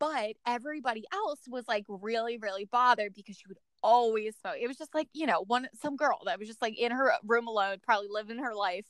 But 0.00 0.32
everybody 0.46 1.04
else 1.12 1.40
was 1.48 1.64
like 1.68 1.84
really, 1.88 2.36
really 2.38 2.64
bothered 2.64 3.14
because 3.14 3.36
she 3.36 3.46
would 3.48 3.58
always 3.82 4.34
smoke. 4.40 4.56
It 4.60 4.66
was 4.66 4.76
just 4.76 4.94
like, 4.94 5.08
you 5.12 5.26
know, 5.26 5.44
one 5.46 5.68
some 5.80 5.96
girl 5.96 6.20
that 6.26 6.38
was 6.38 6.48
just 6.48 6.62
like 6.62 6.76
in 6.78 6.90
her 6.90 7.12
room 7.24 7.46
alone, 7.46 7.76
probably 7.82 8.08
living 8.10 8.38
her 8.38 8.54
life, 8.54 8.86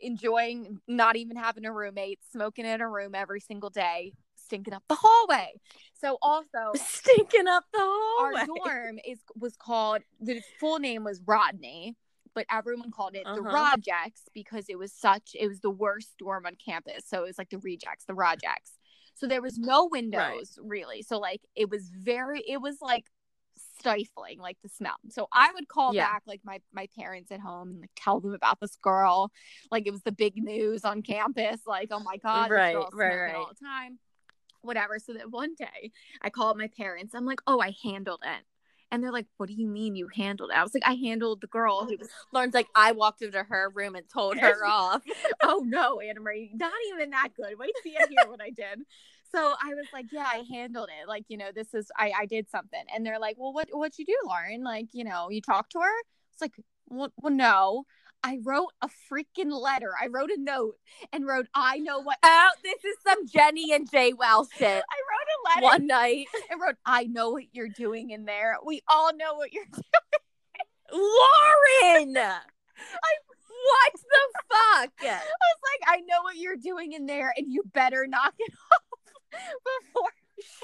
enjoying 0.00 0.78
not 0.88 1.16
even 1.16 1.36
having 1.36 1.64
a 1.66 1.72
roommate, 1.72 2.18
smoking 2.32 2.66
in 2.66 2.80
her 2.80 2.90
room 2.90 3.14
every 3.14 3.40
single 3.40 3.70
day, 3.70 4.12
stinking 4.50 4.74
up 4.74 4.82
the 4.88 4.96
hallway. 4.98 5.52
So 6.00 6.18
also 6.22 6.72
stinking 6.74 7.46
up 7.46 7.64
the 7.72 7.78
hallway. 7.80 8.40
Our 8.40 8.46
dorm 8.46 8.98
is 9.06 9.20
was 9.38 9.56
called 9.56 10.02
the 10.20 10.42
full 10.58 10.78
name 10.78 11.04
was 11.04 11.22
Rodney, 11.24 11.96
but 12.34 12.46
everyone 12.50 12.90
called 12.90 13.14
it 13.14 13.24
uh-huh. 13.24 13.36
the 13.36 13.42
Rojects 13.42 14.22
because 14.34 14.66
it 14.68 14.78
was 14.78 14.92
such 14.92 15.30
it 15.38 15.46
was 15.46 15.60
the 15.60 15.70
worst 15.70 16.10
dorm 16.18 16.46
on 16.46 16.56
campus. 16.56 17.04
So 17.06 17.22
it 17.22 17.26
was 17.26 17.38
like 17.38 17.50
the 17.50 17.58
rejects, 17.58 18.04
the 18.06 18.14
Rojects. 18.14 18.78
So 19.14 19.26
there 19.26 19.42
was 19.42 19.58
no 19.58 19.88
windows 19.90 20.58
right. 20.58 20.68
really. 20.68 21.02
So 21.02 21.18
like 21.18 21.42
it 21.54 21.70
was 21.70 21.90
very 21.90 22.40
it 22.40 22.60
was 22.60 22.78
like 22.80 23.04
stifling 23.78 24.38
like 24.38 24.58
the 24.62 24.68
smell 24.68 24.96
so 25.08 25.26
i 25.32 25.50
would 25.54 25.66
call 25.66 25.94
yeah. 25.94 26.04
back 26.04 26.22
like 26.26 26.40
my 26.44 26.60
my 26.70 26.86
parents 26.98 27.32
at 27.32 27.40
home 27.40 27.70
and 27.70 27.80
like 27.80 27.90
tell 27.96 28.20
them 28.20 28.34
about 28.34 28.60
this 28.60 28.76
girl 28.82 29.30
like 29.70 29.86
it 29.86 29.90
was 29.90 30.02
the 30.02 30.12
big 30.12 30.36
news 30.36 30.84
on 30.84 31.00
campus 31.00 31.60
like 31.66 31.88
oh 31.90 32.00
my 32.00 32.18
god 32.18 32.50
right 32.50 32.76
right, 32.92 33.16
right 33.16 33.34
all 33.34 33.48
the 33.48 33.66
time 33.66 33.98
whatever 34.62 34.98
so 34.98 35.12
that 35.12 35.30
one 35.30 35.54
day 35.54 35.90
i 36.22 36.30
called 36.30 36.56
my 36.56 36.68
parents 36.68 37.14
i'm 37.14 37.26
like 37.26 37.40
oh 37.46 37.60
i 37.60 37.74
handled 37.82 38.20
it 38.24 38.44
and 38.92 39.04
they're 39.04 39.12
like, 39.12 39.26
"What 39.36 39.48
do 39.48 39.54
you 39.54 39.68
mean 39.68 39.94
you 39.94 40.08
handled 40.08 40.50
it?" 40.50 40.56
I 40.56 40.64
was 40.64 40.74
like, 40.74 40.82
"I 40.84 40.94
handled 40.94 41.42
the 41.42 41.46
girl 41.46 41.84
who 41.84 41.96
was." 41.96 42.08
Lauren's 42.32 42.54
like, 42.54 42.66
"I 42.74 42.90
walked 42.90 43.22
into 43.22 43.40
her 43.40 43.70
room 43.72 43.94
and 43.94 44.04
told 44.08 44.36
her 44.40 44.66
off." 44.66 45.02
oh 45.44 45.62
no, 45.64 46.00
Anna 46.00 46.18
Marie, 46.18 46.50
not 46.54 46.72
even 46.92 47.10
that 47.10 47.28
good. 47.36 47.56
Wait 47.56 47.70
till 47.84 47.92
you 47.92 47.98
hear 48.10 48.28
what 48.28 48.42
I 48.42 48.50
did 48.50 48.84
so 49.32 49.54
I 49.62 49.74
was 49.74 49.86
like, 49.92 50.06
yeah, 50.10 50.26
I 50.26 50.44
handled 50.50 50.88
it. 51.00 51.08
Like, 51.08 51.24
you 51.28 51.36
know, 51.36 51.50
this 51.54 51.72
is 51.74 51.90
I 51.96 52.12
I 52.20 52.26
did 52.26 52.50
something. 52.50 52.82
And 52.94 53.04
they're 53.04 53.18
like, 53.18 53.36
"Well, 53.38 53.52
what 53.52 53.68
what'd 53.70 53.98
you 53.98 54.04
do, 54.04 54.16
Lauren? 54.26 54.62
Like, 54.64 54.88
you 54.92 55.04
know, 55.04 55.30
you 55.30 55.40
talked 55.40 55.72
to 55.72 55.80
her?" 55.80 56.00
It's 56.32 56.40
like, 56.40 56.54
"Well, 56.88 57.12
well 57.18 57.32
no." 57.32 57.84
I 58.22 58.38
wrote 58.42 58.72
a 58.82 58.88
freaking 59.10 59.50
letter. 59.50 59.92
I 60.00 60.08
wrote 60.08 60.30
a 60.30 60.40
note 60.40 60.76
and 61.12 61.26
wrote, 61.26 61.46
I 61.54 61.78
know 61.78 62.00
what. 62.00 62.18
Oh, 62.32 62.50
this 62.62 62.84
is 62.84 62.96
some 63.06 63.26
Jenny 63.26 63.72
and 63.72 63.90
Jay 63.90 64.12
Wells 64.12 64.48
shit. 64.56 64.66
I 64.66 64.68
wrote 64.76 65.60
a 65.60 65.60
letter 65.60 65.72
one 65.72 65.86
night 65.86 66.26
and 66.50 66.60
wrote, 66.60 66.76
I 66.84 67.04
know 67.04 67.30
what 67.30 67.44
you're 67.52 67.68
doing 67.68 68.10
in 68.10 68.24
there. 68.24 68.56
We 68.64 68.82
all 68.88 69.14
know 69.14 69.34
what 69.34 69.52
you're 69.52 69.64
doing. 69.64 69.84
Lauren! 70.92 72.16
I 72.16 73.12
what 73.62 73.92
the 73.92 74.40
fuck? 74.48 74.92
I 75.02 75.18
was 75.18 75.60
like, 75.70 75.98
I 75.98 76.00
know 76.00 76.22
what 76.22 76.36
you're 76.36 76.56
doing 76.56 76.92
in 76.92 77.06
there, 77.06 77.32
and 77.36 77.46
you 77.50 77.62
better 77.72 78.06
knock 78.06 78.34
it 78.38 78.52
off 78.72 78.82
before. 79.84 80.10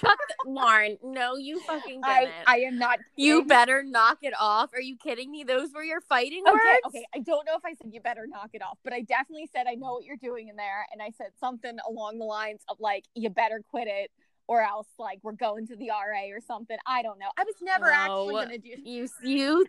Shut 0.00 0.18
the, 0.28 0.50
Lauren. 0.50 0.98
No, 1.02 1.36
you 1.36 1.60
fucking 1.60 2.00
didn't. 2.00 2.04
I, 2.04 2.30
I 2.46 2.56
am 2.60 2.78
not. 2.78 2.98
Kidding. 2.98 3.12
You 3.16 3.44
better 3.44 3.82
knock 3.82 4.18
it 4.22 4.34
off. 4.38 4.70
Are 4.74 4.80
you 4.80 4.96
kidding 4.96 5.30
me? 5.30 5.44
Those 5.44 5.72
were 5.74 5.84
your 5.84 6.00
fighting 6.00 6.42
okay, 6.46 6.52
words. 6.52 6.80
Okay, 6.86 7.06
I 7.14 7.18
don't 7.20 7.46
know 7.46 7.56
if 7.56 7.64
I 7.64 7.74
said 7.74 7.92
you 7.92 8.00
better 8.00 8.26
knock 8.26 8.50
it 8.52 8.62
off, 8.62 8.78
but 8.84 8.92
I 8.92 9.02
definitely 9.02 9.48
said 9.52 9.66
I 9.68 9.74
know 9.74 9.94
what 9.94 10.04
you're 10.04 10.16
doing 10.16 10.48
in 10.48 10.56
there, 10.56 10.86
and 10.92 11.02
I 11.02 11.10
said 11.16 11.28
something 11.38 11.76
along 11.88 12.18
the 12.18 12.24
lines 12.24 12.62
of 12.68 12.78
like 12.80 13.04
you 13.14 13.30
better 13.30 13.62
quit 13.70 13.88
it 13.88 14.10
or 14.48 14.62
else 14.62 14.88
like 14.98 15.18
we're 15.22 15.32
going 15.32 15.66
to 15.66 15.76
the 15.76 15.88
RA 15.90 16.34
or 16.34 16.40
something. 16.40 16.76
I 16.86 17.02
don't 17.02 17.18
know. 17.18 17.28
I 17.36 17.44
was 17.44 17.54
never 17.62 17.90
actually 17.90 18.34
gonna 18.34 18.58
do 18.58 18.70
you 18.84 19.08
you 19.22 19.66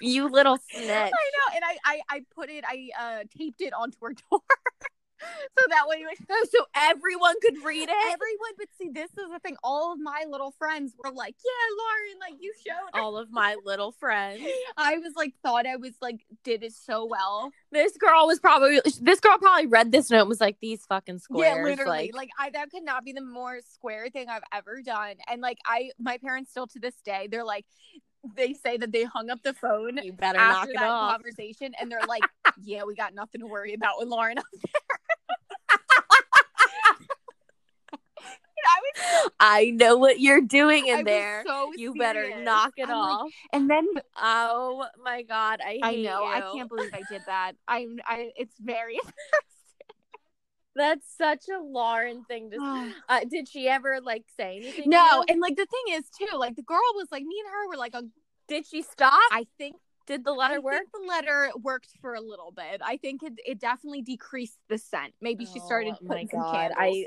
you 0.00 0.28
little 0.28 0.58
snitch. 0.70 0.88
I 0.88 1.10
know, 1.10 1.54
and 1.54 1.64
I 1.64 1.76
I, 1.84 2.00
I 2.10 2.20
put 2.34 2.50
it 2.50 2.64
I 2.66 2.88
uh 2.98 3.24
taped 3.36 3.60
it 3.60 3.72
onto 3.72 3.98
her 4.02 4.14
door. 4.30 4.40
So 5.58 5.64
that 5.70 5.88
way, 5.88 6.04
like, 6.06 6.18
oh, 6.30 6.44
so 6.50 6.64
everyone 6.74 7.34
could 7.40 7.62
read 7.64 7.88
it. 7.88 8.12
Everyone, 8.12 8.52
but 8.58 8.68
see, 8.78 8.90
this 8.90 9.10
is 9.10 9.30
the 9.32 9.38
thing. 9.40 9.56
All 9.62 9.92
of 9.92 9.98
my 10.00 10.24
little 10.28 10.52
friends 10.52 10.94
were 11.02 11.10
like, 11.10 11.34
"Yeah, 11.44 11.76
Lauren, 11.78 12.18
like 12.20 12.42
you 12.42 12.52
showed." 12.66 13.00
All 13.00 13.16
of 13.16 13.30
my 13.30 13.56
little 13.64 13.92
friends. 13.92 14.42
I 14.76 14.98
was 14.98 15.14
like, 15.16 15.34
thought 15.42 15.66
I 15.66 15.76
was 15.76 15.94
like, 16.00 16.24
did 16.42 16.62
it 16.62 16.72
so 16.72 17.04
well. 17.04 17.50
This 17.72 17.96
girl 17.96 18.26
was 18.26 18.40
probably 18.40 18.80
this 19.00 19.20
girl 19.20 19.38
probably 19.38 19.66
read 19.66 19.92
this 19.92 20.10
note 20.10 20.20
and 20.20 20.28
was 20.28 20.40
like, 20.40 20.58
"These 20.60 20.84
fucking 20.86 21.18
squares." 21.18 21.56
Yeah, 21.56 21.62
literally. 21.62 22.10
Like, 22.12 22.14
like 22.14 22.30
I 22.38 22.50
that 22.50 22.70
could 22.70 22.84
not 22.84 23.04
be 23.04 23.12
the 23.12 23.22
more 23.22 23.60
square 23.72 24.08
thing 24.10 24.28
I've 24.28 24.42
ever 24.52 24.82
done. 24.82 25.14
And 25.30 25.40
like, 25.40 25.58
I 25.66 25.90
my 25.98 26.18
parents 26.18 26.50
still 26.50 26.66
to 26.68 26.78
this 26.78 26.94
day, 27.04 27.28
they're 27.30 27.44
like, 27.44 27.64
they 28.36 28.54
say 28.54 28.76
that 28.76 28.92
they 28.92 29.04
hung 29.04 29.30
up 29.30 29.42
the 29.42 29.52
phone 29.52 29.98
you 30.02 30.12
better 30.12 30.38
after 30.38 30.72
that 30.74 30.88
off. 30.88 31.12
conversation 31.12 31.72
and 31.80 31.90
they're 31.90 32.06
like 32.08 32.22
yeah 32.62 32.84
we 32.84 32.94
got 32.94 33.14
nothing 33.14 33.40
to 33.40 33.46
worry 33.46 33.74
about 33.74 33.94
with 33.98 34.08
lauren 34.08 34.38
up 34.38 34.44
there 34.52 34.93
I, 39.40 39.70
know 39.70 39.96
what 39.96 40.20
you're 40.20 40.40
doing 40.40 40.86
in 40.86 41.04
there. 41.04 41.42
So 41.46 41.72
you 41.76 41.92
serious. 41.92 41.98
better 41.98 42.42
knock 42.42 42.72
it 42.76 42.88
I'm 42.88 42.94
off. 42.94 43.22
Like, 43.22 43.32
and 43.52 43.70
then, 43.70 43.86
oh 44.20 44.86
my 45.02 45.22
god, 45.22 45.60
I 45.64 45.80
I 45.82 45.96
know. 45.96 46.20
You. 46.20 46.26
I 46.26 46.40
can't 46.54 46.68
believe 46.68 46.90
I 46.92 47.02
did 47.10 47.22
that. 47.26 47.52
I'm. 47.68 47.98
I. 48.06 48.30
It's 48.36 48.54
very. 48.60 48.98
That's 50.76 51.06
such 51.16 51.44
a 51.54 51.62
Lauren 51.62 52.24
thing 52.24 52.50
to. 52.50 52.92
uh, 53.08 53.20
did 53.30 53.48
she 53.48 53.68
ever 53.68 54.00
like 54.02 54.24
say 54.36 54.58
anything? 54.58 54.90
No, 54.90 55.24
and 55.28 55.40
like 55.40 55.56
the 55.56 55.66
thing 55.66 55.94
is 55.94 56.04
too, 56.10 56.36
like 56.36 56.56
the 56.56 56.62
girl 56.62 56.78
was 56.94 57.08
like 57.10 57.22
me 57.22 57.36
and 57.44 57.52
her 57.52 57.68
were 57.68 57.76
like 57.76 57.94
a. 57.94 58.02
Did 58.46 58.66
she 58.66 58.82
stop? 58.82 59.18
I 59.32 59.46
think 59.56 59.76
did 60.06 60.24
the 60.24 60.32
letter 60.32 60.56
I 60.56 60.58
work? 60.58 60.82
the 60.92 61.06
letter 61.08 61.50
worked 61.62 61.90
for 62.00 62.14
a 62.14 62.20
little 62.20 62.52
bit. 62.54 62.80
I 62.84 62.98
think 62.98 63.22
it, 63.22 63.32
it 63.46 63.58
definitely 63.58 64.02
decreased 64.02 64.58
the 64.68 64.78
scent. 64.78 65.14
Maybe 65.20 65.46
oh, 65.48 65.52
she 65.52 65.60
started 65.60 65.94
putting 66.06 66.28
some 66.28 66.42
candles. 66.42 66.76
I 66.78 67.06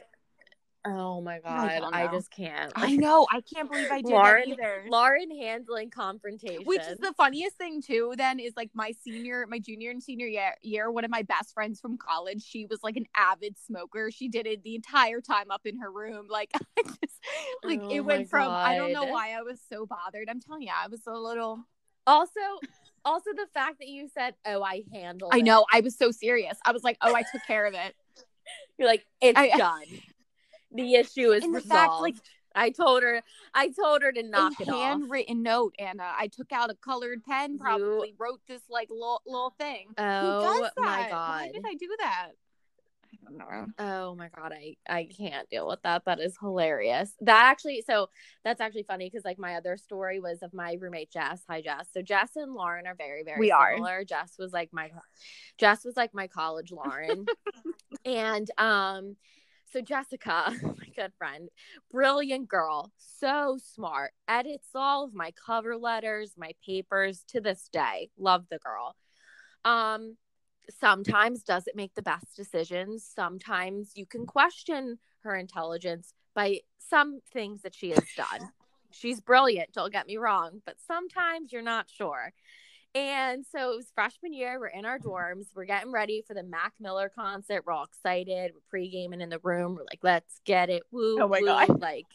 Oh 0.86 1.20
my 1.22 1.40
god, 1.40 1.82
I, 1.92 2.04
I, 2.04 2.08
just 2.08 2.32
can't. 2.32 2.72
I 2.76 2.96
know. 2.96 3.28
I 3.30 3.42
can't 3.42 3.70
believe 3.70 3.92
I 3.92 4.02
did 4.02 4.10
Lauren, 4.10 4.44
either. 4.48 4.86
Lauren 4.90 5.30
handling 5.32 5.90
confrontation, 5.90 6.64
which 6.64 6.82
is 6.82 6.98
the 7.00 7.14
funniest 7.18 7.58
thing 7.58 7.82
too. 7.82 8.14
Then 8.18 8.40
is 8.40 8.54
like 8.56 8.70
my 8.74 8.94
senior, 9.04 9.46
my 9.50 9.60
junior 9.60 9.92
and 9.92 10.02
senior 10.02 10.28
year, 10.28 10.56
year. 10.62 10.90
One 10.90 11.04
of 11.04 11.12
my 11.12 11.24
best 11.24 11.54
friends 11.54 11.82
from 11.82 11.98
college, 11.98 12.44
she 12.44 12.66
was 12.66 12.80
like 12.84 12.96
an 12.96 13.06
avid 13.16 13.58
smoker. 13.58 14.12
She 14.12 14.30
did 14.30 14.46
it 14.46 14.64
the 14.64 14.76
entire 14.76 15.20
time 15.20 15.52
up 15.52 15.62
in 15.66 15.80
her 15.80 15.92
room. 15.92 16.28
Like, 16.30 16.52
I 16.78 16.84
just 16.84 17.20
like 17.64 17.82
oh 17.84 17.90
it 17.90 18.02
went 18.02 18.30
from. 18.30 18.46
God. 18.46 18.68
I 18.68 18.78
don't 18.78 18.94
know 18.94 19.06
why 19.06 19.34
I 19.38 19.42
was 19.42 19.60
so 19.70 19.86
bothered. 19.86 20.30
I'm 20.30 20.40
telling 20.40 20.62
you, 20.62 20.72
I 20.74 20.88
was 20.88 21.02
a 21.08 21.18
little. 21.18 21.66
Also, 22.06 22.40
also 23.04 23.32
the 23.36 23.48
fact 23.54 23.80
that 23.80 23.90
you 23.90 24.08
said, 24.14 24.36
"Oh, 24.46 24.64
I 24.64 24.84
handled." 24.94 25.34
I 25.36 25.42
know. 25.42 25.66
I 25.74 25.82
was 25.82 25.98
so 25.98 26.12
serious. 26.12 26.58
I 26.66 26.72
was 26.72 26.84
like, 26.84 26.98
"Oh, 27.02 27.14
I 27.14 27.24
took 27.24 27.42
care 27.46 27.66
of 27.66 27.74
it." 27.74 27.94
You're 28.78 28.88
like, 28.88 29.06
"It's 29.20 29.38
I, 29.38 29.50
done." 29.50 29.84
The 30.72 30.96
issue 30.96 31.32
is 31.32 31.44
resolved. 31.44 31.68
Fact, 31.68 31.94
like 32.02 32.16
I 32.56 32.72
told 32.72 33.04
her, 33.04 33.22
I 33.54 33.70
told 33.70 34.02
her 34.02 34.12
to 34.12 34.24
knock 34.24 34.54
a 34.60 34.64
it 34.64 34.70
handwritten 34.70 35.44
note, 35.44 35.76
Anna. 35.78 36.12
I 36.18 36.28
took 36.28 36.52
out 36.52 36.72
a 36.72 36.76
colored 36.76 37.24
pen, 37.24 37.58
probably 37.60 38.10
you... 38.10 38.16
wrote 38.18 38.42
this 38.48 38.62
like 38.70 38.90
little, 38.90 39.22
little 39.26 39.54
thing. 39.58 39.90
Oh 39.98 40.70
my 40.78 41.08
god! 41.10 41.12
Why 41.12 41.52
did 41.54 41.64
I 41.66 41.76
do 41.76 41.96
that? 42.00 42.30
I 43.14 43.30
don't 43.30 43.38
know. 43.38 43.68
Oh 43.80 44.16
my 44.16 44.30
god, 44.30 44.54
I 44.54 44.76
I 44.90 45.06
can't 45.06 45.50
deal 45.50 45.68
with 45.68 45.82
that. 45.84 46.06
That 46.06 46.20
is 46.20 46.36
hilarious. 46.40 47.14
That 47.22 47.46
actually, 47.46 47.84
so 47.86 48.10
that's 48.44 48.60
actually 48.60 48.84
funny 48.84 49.10
because 49.10 49.24
like 49.24 49.40
my 49.40 49.56
other 49.56 49.78
story 49.78 50.20
was 50.20 50.42
of 50.42 50.54
my 50.54 50.78
roommate 50.80 51.12
Jess. 51.12 51.44
Hi 51.50 51.62
Jess. 51.62 51.90
So 51.94 52.02
Jess 52.02 52.32
and 52.36 52.54
Lauren 52.54 52.88
are 52.88 52.96
very 52.96 53.24
very 53.24 53.40
we 53.40 53.50
similar. 53.50 54.00
Are. 54.00 54.04
Jess 54.04 54.36
was 54.40 54.52
like 54.52 54.70
my 54.72 54.92
Jess 55.58 55.86
was 55.86 55.96
like 55.96 56.14
my 56.14 56.28
college 56.28 56.72
Lauren, 56.72 57.26
and 58.06 58.50
um 58.58 59.16
so 59.78 59.82
Jessica, 59.82 60.56
my 60.64 60.88
good 60.96 61.14
friend, 61.18 61.50
brilliant 61.92 62.48
girl, 62.48 62.92
so 62.98 63.58
smart, 63.64 64.12
edits 64.28 64.70
all 64.74 65.04
of 65.04 65.14
my 65.14 65.32
cover 65.46 65.78
letters, 65.78 66.34
my 66.38 66.54
papers 66.66 67.24
to 67.30 67.42
this 67.42 67.70
day. 67.72 68.10
Love 68.18 68.46
the 68.50 68.58
girl. 68.58 68.96
Um, 69.66 70.18
sometimes 70.70 71.44
doesn't 71.44 71.76
make 71.76 71.94
the 71.96 72.02
best 72.02 72.36
decisions. 72.36 73.10
Sometimes 73.16 73.92
you 73.96 74.06
can 74.06 74.26
question 74.26 74.98
her 75.20 75.36
intelligence 75.36 76.14
by 76.34 76.62
some 76.80 77.20
things 77.32 77.62
that 77.62 77.76
she 77.76 77.92
has 77.92 78.04
done. 78.16 78.50
She's 78.92 79.22
brilliant, 79.22 79.74
don't 79.74 79.94
get 79.94 80.08
me 80.08 80.18
wrong, 80.18 80.62
but 80.66 80.78
sometimes 80.88 81.52
you're 81.52 81.62
not 81.62 81.88
sure. 81.90 82.34
And 82.98 83.46
so 83.46 83.74
it 83.74 83.76
was 83.76 83.92
freshman 83.94 84.34
year. 84.34 84.60
We're 84.60 84.68
in 84.68 84.84
our 84.84 84.98
mm-hmm. 84.98 85.10
dorms. 85.10 85.46
We're 85.56 85.66
getting 85.66 85.92
ready 85.92 86.24
for 86.28 86.34
the 86.34 86.42
Mac 86.42 86.74
Miller 86.80 87.12
concert. 87.14 87.64
We're 87.66 87.74
all 87.74 87.84
excited. 87.84 88.52
We're 88.56 88.62
pre 88.70 88.90
gaming 88.90 89.22
in 89.22 89.30
the 89.30 89.40
room. 89.44 89.76
We're 89.76 89.84
like, 89.84 90.00
let's 90.02 90.42
get 90.46 90.72
it. 90.72 90.82
Woo. 90.92 91.22
Oh 91.22 91.28
my 91.28 91.40
woo. 91.40 91.46
God. 91.46 91.80
Like, 91.80 92.08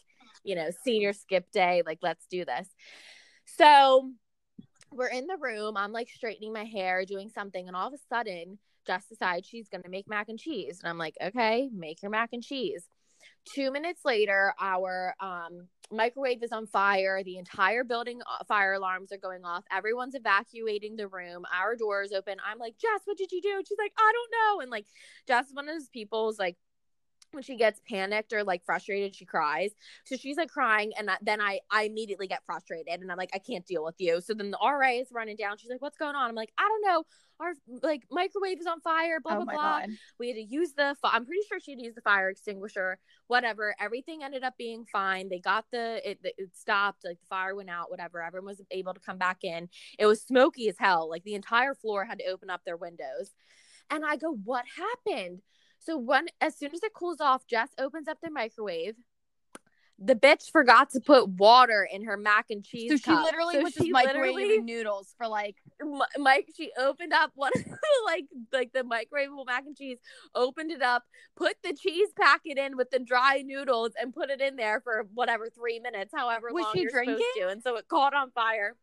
you 0.42 0.56
know, 0.56 0.70
senior 0.84 1.12
skip 1.12 1.52
day. 1.52 1.82
Like, 1.86 2.00
let's 2.02 2.26
do 2.26 2.44
this. 2.44 2.66
So 3.44 4.10
we're 4.90 5.06
in 5.06 5.28
the 5.28 5.36
room. 5.40 5.76
I'm 5.76 5.92
like 5.92 6.08
straightening 6.08 6.52
my 6.52 6.64
hair, 6.64 7.04
doing 7.04 7.30
something. 7.32 7.68
And 7.68 7.76
all 7.76 7.86
of 7.86 7.94
a 7.94 8.14
sudden, 8.14 8.58
Jess 8.84 9.06
decides 9.06 9.46
she's 9.46 9.68
going 9.68 9.84
to 9.84 9.88
make 9.88 10.08
mac 10.08 10.28
and 10.28 10.38
cheese. 10.38 10.80
And 10.82 10.90
I'm 10.90 10.98
like, 10.98 11.14
okay, 11.22 11.70
make 11.72 12.02
your 12.02 12.10
mac 12.10 12.30
and 12.32 12.42
cheese. 12.42 12.84
Two 13.44 13.72
minutes 13.72 14.02
later, 14.04 14.54
our 14.60 15.14
um, 15.20 15.68
microwave 15.90 16.42
is 16.42 16.52
on 16.52 16.66
fire. 16.66 17.22
The 17.24 17.38
entire 17.38 17.84
building 17.84 18.20
uh, 18.22 18.44
fire 18.44 18.74
alarms 18.74 19.12
are 19.12 19.18
going 19.18 19.44
off. 19.44 19.64
Everyone's 19.70 20.14
evacuating 20.14 20.96
the 20.96 21.08
room. 21.08 21.44
Our 21.52 21.76
door 21.76 22.02
is 22.02 22.12
open. 22.12 22.36
I'm 22.48 22.58
like, 22.58 22.76
Jess, 22.78 23.00
what 23.04 23.18
did 23.18 23.32
you 23.32 23.42
do? 23.42 23.62
She's 23.66 23.78
like, 23.78 23.92
I 23.98 24.12
don't 24.12 24.30
know. 24.32 24.62
And 24.62 24.70
like, 24.70 24.86
Jess 25.26 25.48
is 25.48 25.54
one 25.54 25.68
of 25.68 25.74
those 25.74 25.88
people 25.88 26.28
is 26.28 26.38
like, 26.38 26.56
when 27.34 27.42
she 27.42 27.56
gets 27.56 27.80
panicked 27.88 28.32
or 28.32 28.44
like 28.44 28.64
frustrated 28.64 29.14
she 29.14 29.24
cries. 29.24 29.72
So 30.04 30.16
she's 30.16 30.36
like 30.36 30.50
crying 30.50 30.92
and 30.98 31.10
then 31.22 31.40
i 31.40 31.60
i 31.70 31.84
immediately 31.84 32.26
get 32.26 32.44
frustrated 32.44 33.00
and 33.00 33.10
i'm 33.10 33.18
like 33.18 33.30
i 33.34 33.38
can't 33.38 33.66
deal 33.66 33.84
with 33.84 33.96
you. 33.98 34.20
So 34.20 34.34
then 34.34 34.50
the 34.50 34.58
ra 34.62 34.88
is 34.90 35.08
running 35.12 35.36
down. 35.36 35.58
She's 35.58 35.70
like 35.70 35.82
what's 35.82 35.98
going 35.98 36.14
on? 36.14 36.28
I'm 36.28 36.34
like 36.34 36.52
i 36.58 36.62
don't 36.68 36.84
know. 36.92 37.04
Our 37.40 37.54
like 37.82 38.02
microwave 38.10 38.60
is 38.60 38.66
on 38.66 38.80
fire 38.80 39.18
blah 39.20 39.32
Oh 39.32 39.44
blah 39.44 39.52
blah. 39.54 39.80
God. 39.80 39.90
we 40.20 40.28
had 40.28 40.36
to 40.36 40.42
use 40.42 40.74
the 40.76 40.94
fi- 41.02 41.10
i'm 41.12 41.26
pretty 41.26 41.42
sure 41.48 41.58
she 41.58 41.72
had 41.72 41.78
to 41.78 41.84
use 41.84 41.94
the 41.94 42.00
fire 42.02 42.28
extinguisher 42.28 42.98
whatever. 43.26 43.74
Everything 43.80 44.22
ended 44.22 44.44
up 44.44 44.54
being 44.58 44.84
fine. 44.84 45.28
They 45.28 45.38
got 45.40 45.64
the 45.72 46.00
it, 46.08 46.18
it 46.22 46.50
stopped 46.54 47.04
like 47.04 47.18
the 47.20 47.26
fire 47.26 47.54
went 47.56 47.70
out 47.70 47.90
whatever. 47.90 48.22
Everyone 48.22 48.46
was 48.48 48.60
able 48.70 48.94
to 48.94 49.00
come 49.00 49.18
back 49.18 49.38
in. 49.42 49.68
It 49.98 50.06
was 50.06 50.22
smoky 50.22 50.68
as 50.68 50.76
hell. 50.78 51.08
Like 51.08 51.24
the 51.24 51.34
entire 51.34 51.74
floor 51.74 52.04
had 52.04 52.18
to 52.18 52.26
open 52.26 52.50
up 52.50 52.60
their 52.64 52.76
windows. 52.76 53.30
And 53.90 54.04
i 54.04 54.16
go 54.16 54.32
what 54.44 54.64
happened 54.76 55.40
so 55.84 55.96
when 55.98 56.26
as 56.40 56.56
soon 56.56 56.70
as 56.74 56.82
it 56.82 56.92
cools 56.94 57.20
off, 57.20 57.46
Jess 57.46 57.70
opens 57.78 58.08
up 58.08 58.18
the 58.22 58.30
microwave. 58.30 58.94
The 60.04 60.14
bitch 60.16 60.50
forgot 60.50 60.90
to 60.90 61.00
put 61.00 61.28
water 61.28 61.86
in 61.90 62.02
her 62.04 62.16
mac 62.16 62.46
and 62.50 62.64
cheese. 62.64 62.90
So 62.90 62.96
she 62.96 63.12
literally 63.12 63.54
So 63.54 63.62
was 63.62 63.74
just 63.74 63.88
microwaving 63.88 64.64
noodles 64.64 65.14
for 65.16 65.28
like 65.28 65.56
Mike, 66.18 66.48
she 66.56 66.72
opened 66.76 67.12
up 67.12 67.30
one 67.36 67.52
of 67.54 67.62
the, 67.64 67.78
like 68.04 68.24
like 68.52 68.72
the 68.72 68.80
microwavable 68.82 69.46
mac 69.46 69.64
and 69.64 69.76
cheese, 69.76 69.98
opened 70.34 70.72
it 70.72 70.82
up, 70.82 71.04
put 71.36 71.54
the 71.62 71.72
cheese 71.72 72.08
packet 72.20 72.58
in 72.58 72.76
with 72.76 72.90
the 72.90 72.98
dry 72.98 73.42
noodles, 73.46 73.92
and 74.00 74.12
put 74.12 74.30
it 74.30 74.40
in 74.40 74.56
there 74.56 74.80
for 74.80 75.06
whatever 75.14 75.48
three 75.50 75.78
minutes, 75.78 76.12
however 76.12 76.48
Was 76.52 76.64
long 76.64 76.72
she 76.74 76.80
you're 76.82 76.90
drinking? 76.90 77.14
supposed 77.18 77.36
to, 77.36 77.48
and 77.48 77.62
so 77.62 77.76
it 77.76 77.86
caught 77.86 78.14
on 78.14 78.32
fire. 78.32 78.74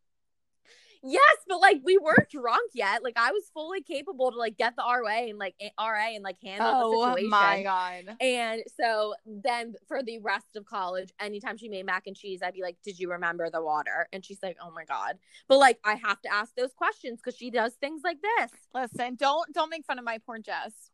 Yes, 1.03 1.38
but 1.47 1.59
like 1.62 1.81
we 1.83 1.97
weren't 1.97 2.29
drunk 2.29 2.71
yet. 2.73 3.03
Like 3.03 3.13
I 3.17 3.31
was 3.31 3.49
fully 3.53 3.81
capable 3.81 4.31
to 4.31 4.38
like 4.38 4.57
get 4.57 4.75
the 4.75 4.83
RA 4.83 5.23
and 5.29 5.38
like 5.38 5.55
RA 5.79 6.07
and 6.13 6.23
like 6.23 6.38
handle 6.43 6.67
the 6.91 6.97
situation. 7.13 7.27
oh 7.27 7.29
my 7.29 7.63
god. 7.63 8.17
And 8.19 8.63
so 8.79 9.15
then 9.25 9.75
for 9.88 10.03
the 10.03 10.19
rest 10.19 10.55
of 10.55 10.65
college, 10.65 11.12
anytime 11.19 11.57
she 11.57 11.69
made 11.69 11.85
mac 11.85 12.03
and 12.07 12.15
cheese, 12.15 12.41
I'd 12.43 12.53
be 12.53 12.62
like, 12.62 12.77
Did 12.83 12.99
you 12.99 13.12
remember 13.12 13.49
the 13.49 13.62
water? 13.63 14.07
And 14.12 14.25
she's 14.25 14.39
like, 14.43 14.57
Oh 14.62 14.71
my 14.71 14.83
God. 14.85 15.17
But 15.47 15.59
like, 15.59 15.79
I 15.85 15.95
have 15.95 16.21
to 16.21 16.33
ask 16.33 16.53
those 16.55 16.73
questions 16.73 17.19
because 17.23 17.38
she 17.38 17.49
does 17.49 17.73
things 17.75 18.01
like 18.03 18.17
this. 18.21 18.51
Listen, 18.73 19.15
don't 19.15 19.51
don't 19.53 19.69
make 19.69 19.85
fun 19.85 19.99
of 19.99 20.05
my 20.05 20.17
poor 20.17 20.39
Jess. 20.39 20.91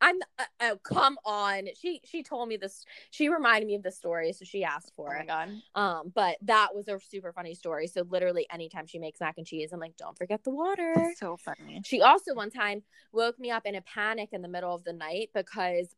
I'm, 0.00 0.16
uh, 0.38 0.44
oh, 0.60 0.78
come 0.82 1.18
on. 1.24 1.68
She, 1.80 2.00
she 2.04 2.22
told 2.22 2.48
me 2.48 2.56
this. 2.56 2.84
She 3.10 3.28
reminded 3.28 3.66
me 3.66 3.74
of 3.74 3.82
the 3.82 3.90
story. 3.90 4.32
So 4.32 4.44
she 4.44 4.64
asked 4.64 4.92
Oh 4.92 4.96
for 4.96 5.14
my 5.14 5.20
it. 5.20 5.26
god. 5.26 5.48
Um, 5.74 6.12
but 6.14 6.36
that 6.42 6.74
was 6.74 6.88
a 6.88 6.98
super 6.98 7.32
funny 7.32 7.54
story. 7.54 7.86
So 7.86 8.04
literally, 8.08 8.46
anytime 8.52 8.86
she 8.86 8.98
makes 8.98 9.20
mac 9.20 9.34
and 9.38 9.46
cheese, 9.46 9.72
I'm 9.72 9.80
like, 9.80 9.96
Don't 9.96 10.16
forget 10.16 10.44
the 10.44 10.50
water. 10.50 11.12
So 11.16 11.36
funny. 11.36 11.82
She 11.84 12.00
also 12.02 12.34
one 12.34 12.50
time 12.50 12.82
woke 13.12 13.38
me 13.38 13.50
up 13.50 13.66
in 13.66 13.74
a 13.74 13.82
panic 13.82 14.30
in 14.32 14.42
the 14.42 14.48
middle 14.48 14.74
of 14.74 14.84
the 14.84 14.92
night 14.92 15.30
because 15.34 15.94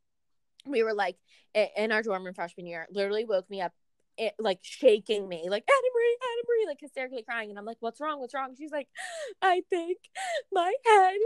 we 0.66 0.82
were 0.82 0.94
like 0.94 1.16
in 1.54 1.90
our 1.92 2.02
dorm 2.02 2.24
room 2.24 2.34
freshman 2.34 2.66
year, 2.66 2.86
literally 2.90 3.24
woke 3.24 3.48
me 3.50 3.60
up 3.60 3.72
it, 4.20 4.34
like 4.38 4.58
shaking 4.60 5.26
me, 5.28 5.48
like 5.48 5.64
Anna 5.66 5.88
Marie, 5.94 6.18
Anna 6.22 6.42
Marie, 6.46 6.66
like 6.66 6.78
hysterically 6.80 7.22
crying. 7.22 7.48
And 7.48 7.58
I'm 7.58 7.64
like, 7.64 7.78
what's 7.80 8.00
wrong? 8.00 8.20
What's 8.20 8.34
wrong? 8.34 8.54
She's 8.56 8.70
like, 8.70 8.88
I 9.40 9.62
think 9.70 9.96
my 10.52 10.72
head 10.86 11.16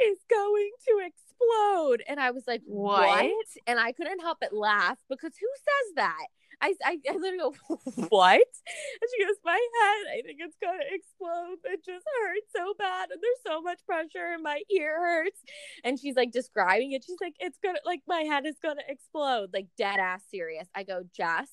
is 0.00 0.18
going 0.30 0.70
to 0.88 1.04
explode. 1.04 2.04
And 2.08 2.20
I 2.20 2.30
was 2.30 2.44
like, 2.46 2.62
What? 2.64 3.06
what? 3.06 3.46
And 3.66 3.80
I 3.80 3.92
couldn't 3.92 4.20
help 4.20 4.38
but 4.40 4.54
laugh 4.54 4.98
because 5.10 5.32
who 5.40 5.48
says 5.56 5.94
that? 5.96 6.26
I, 6.62 6.74
I, 6.84 6.98
I 7.10 7.16
literally 7.16 7.38
go, 7.38 7.54
what? 8.08 8.40
And 8.40 9.10
she 9.10 9.24
goes, 9.26 9.36
my 9.44 9.52
head, 9.52 10.18
I 10.18 10.22
think 10.24 10.38
it's 10.40 10.56
going 10.62 10.78
to 10.78 10.94
explode. 10.94 11.58
It 11.64 11.84
just 11.84 12.06
hurts 12.22 12.52
so 12.54 12.74
bad. 12.78 13.10
And 13.10 13.20
there's 13.20 13.42
so 13.44 13.60
much 13.60 13.80
pressure 13.84 14.32
and 14.32 14.42
my 14.42 14.62
ear 14.70 14.96
hurts. 14.98 15.40
And 15.84 15.98
she's 15.98 16.14
like 16.16 16.30
describing 16.30 16.92
it. 16.92 17.04
She's 17.04 17.18
like, 17.20 17.34
it's 17.40 17.58
going 17.62 17.74
to, 17.74 17.82
like, 17.84 18.00
my 18.06 18.20
head 18.20 18.46
is 18.46 18.56
going 18.62 18.76
to 18.76 18.88
explode. 18.88 19.50
Like, 19.52 19.66
dead 19.76 19.98
ass 19.98 20.22
serious. 20.30 20.68
I 20.74 20.84
go, 20.84 21.02
Jess, 21.14 21.48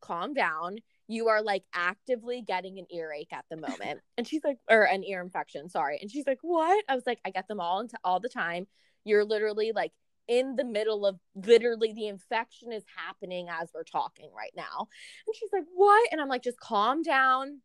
calm 0.00 0.34
down. 0.34 0.78
You 1.06 1.28
are 1.28 1.42
like 1.42 1.64
actively 1.74 2.42
getting 2.42 2.78
an 2.78 2.86
earache 2.90 3.32
at 3.32 3.44
the 3.50 3.56
moment. 3.56 4.00
And 4.18 4.26
she's 4.26 4.44
like, 4.44 4.58
or 4.68 4.82
an 4.82 5.02
ear 5.04 5.22
infection, 5.22 5.68
sorry. 5.68 5.98
And 6.00 6.10
she's 6.10 6.26
like, 6.26 6.38
what? 6.42 6.84
I 6.88 6.94
was 6.94 7.04
like, 7.06 7.20
I 7.24 7.30
get 7.30 7.48
them 7.48 7.60
all, 7.60 7.80
into, 7.80 7.98
all 8.04 8.20
the 8.20 8.28
time. 8.28 8.66
You're 9.04 9.24
literally 9.24 9.72
like, 9.74 9.92
in 10.28 10.54
the 10.54 10.64
middle 10.64 11.06
of 11.06 11.18
literally 11.34 11.92
the 11.92 12.06
infection 12.06 12.72
is 12.72 12.84
happening 12.96 13.48
as 13.50 13.68
we're 13.74 13.82
talking 13.82 14.30
right 14.36 14.52
now. 14.56 14.86
And 15.26 15.34
she's 15.34 15.50
like, 15.52 15.64
What? 15.74 16.08
And 16.12 16.20
I'm 16.20 16.28
like, 16.28 16.44
just 16.44 16.60
calm 16.60 17.02
down. 17.02 17.60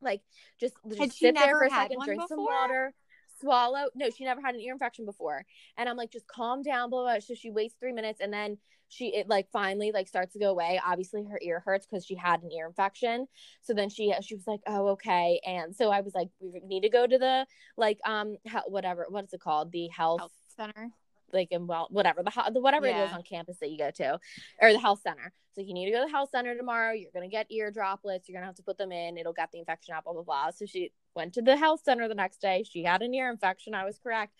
Like, 0.00 0.22
just, 0.58 0.74
just 0.96 1.18
sit 1.18 1.34
there 1.34 1.58
for 1.58 1.64
a 1.64 1.70
second, 1.70 1.98
drink 2.04 2.22
some 2.28 2.44
water, 2.44 2.94
swallow. 3.40 3.88
No, 3.94 4.08
she 4.10 4.24
never 4.24 4.40
had 4.40 4.54
an 4.54 4.60
ear 4.60 4.72
infection 4.72 5.04
before. 5.04 5.44
And 5.76 5.88
I'm 5.88 5.96
like, 5.96 6.10
just 6.10 6.26
calm 6.26 6.62
down, 6.62 6.88
blah, 6.88 7.02
blah. 7.02 7.12
blah. 7.12 7.20
So 7.20 7.34
she 7.34 7.50
waits 7.50 7.74
three 7.78 7.92
minutes 7.92 8.20
and 8.20 8.32
then 8.32 8.58
she 8.88 9.14
it 9.14 9.28
like 9.28 9.48
finally 9.52 9.92
like 9.92 10.08
starts 10.08 10.32
to 10.32 10.38
go 10.38 10.50
away. 10.50 10.80
Obviously 10.84 11.24
her 11.24 11.38
ear 11.42 11.62
hurts 11.64 11.86
because 11.86 12.04
she 12.06 12.14
had 12.14 12.42
an 12.42 12.50
ear 12.52 12.66
infection. 12.66 13.26
So 13.62 13.74
then 13.74 13.88
she 13.90 14.14
she 14.22 14.34
was 14.34 14.46
like, 14.46 14.60
Oh, 14.66 14.88
okay. 14.88 15.40
And 15.46 15.74
so 15.74 15.90
I 15.90 16.00
was 16.00 16.14
like, 16.14 16.28
we 16.40 16.60
need 16.64 16.82
to 16.82 16.88
go 16.88 17.06
to 17.06 17.18
the 17.18 17.46
like 17.76 17.98
um 18.06 18.36
whatever 18.66 19.06
what 19.08 19.24
is 19.24 19.32
it 19.32 19.40
called? 19.40 19.72
The 19.72 19.88
health 19.88 20.20
Health 20.20 20.32
center. 20.56 20.88
like 21.32 21.48
in 21.52 21.66
well 21.66 21.88
whatever 21.90 22.22
the, 22.22 22.30
ho- 22.30 22.50
the 22.52 22.60
whatever 22.60 22.86
it 22.86 22.96
is 23.04 23.12
on 23.12 23.22
campus 23.22 23.58
that 23.60 23.70
you 23.70 23.78
go 23.78 23.90
to 23.90 24.18
or 24.60 24.72
the 24.72 24.78
health 24.78 25.00
center 25.02 25.32
so 25.54 25.60
you 25.60 25.74
need 25.74 25.84
to 25.86 25.92
go 25.92 25.98
to 26.00 26.06
the 26.06 26.10
health 26.10 26.30
center 26.30 26.56
tomorrow 26.56 26.92
you're 26.92 27.10
gonna 27.12 27.28
get 27.28 27.46
ear 27.50 27.70
droplets 27.70 28.28
you're 28.28 28.34
gonna 28.34 28.46
have 28.46 28.54
to 28.56 28.62
put 28.62 28.78
them 28.78 28.90
in 28.90 29.18
it'll 29.18 29.32
get 29.34 29.50
the 29.52 29.58
infection 29.58 29.94
out 29.94 30.04
blah 30.04 30.14
blah 30.14 30.22
blah 30.22 30.50
so 30.50 30.64
she 30.64 30.90
went 31.14 31.34
to 31.34 31.42
the 31.42 31.56
health 31.56 31.80
center 31.84 32.08
the 32.08 32.14
next 32.14 32.40
day 32.40 32.64
she 32.68 32.82
had 32.82 33.02
an 33.02 33.12
ear 33.14 33.30
infection 33.30 33.74
i 33.74 33.84
was 33.84 33.98
correct 34.02 34.32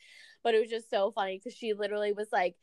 but 0.42 0.54
it 0.54 0.60
was 0.60 0.70
just 0.70 0.88
so 0.90 1.12
funny 1.12 1.36
because 1.38 1.56
she 1.56 1.72
literally 1.74 2.12
was 2.12 2.28
like 2.32 2.56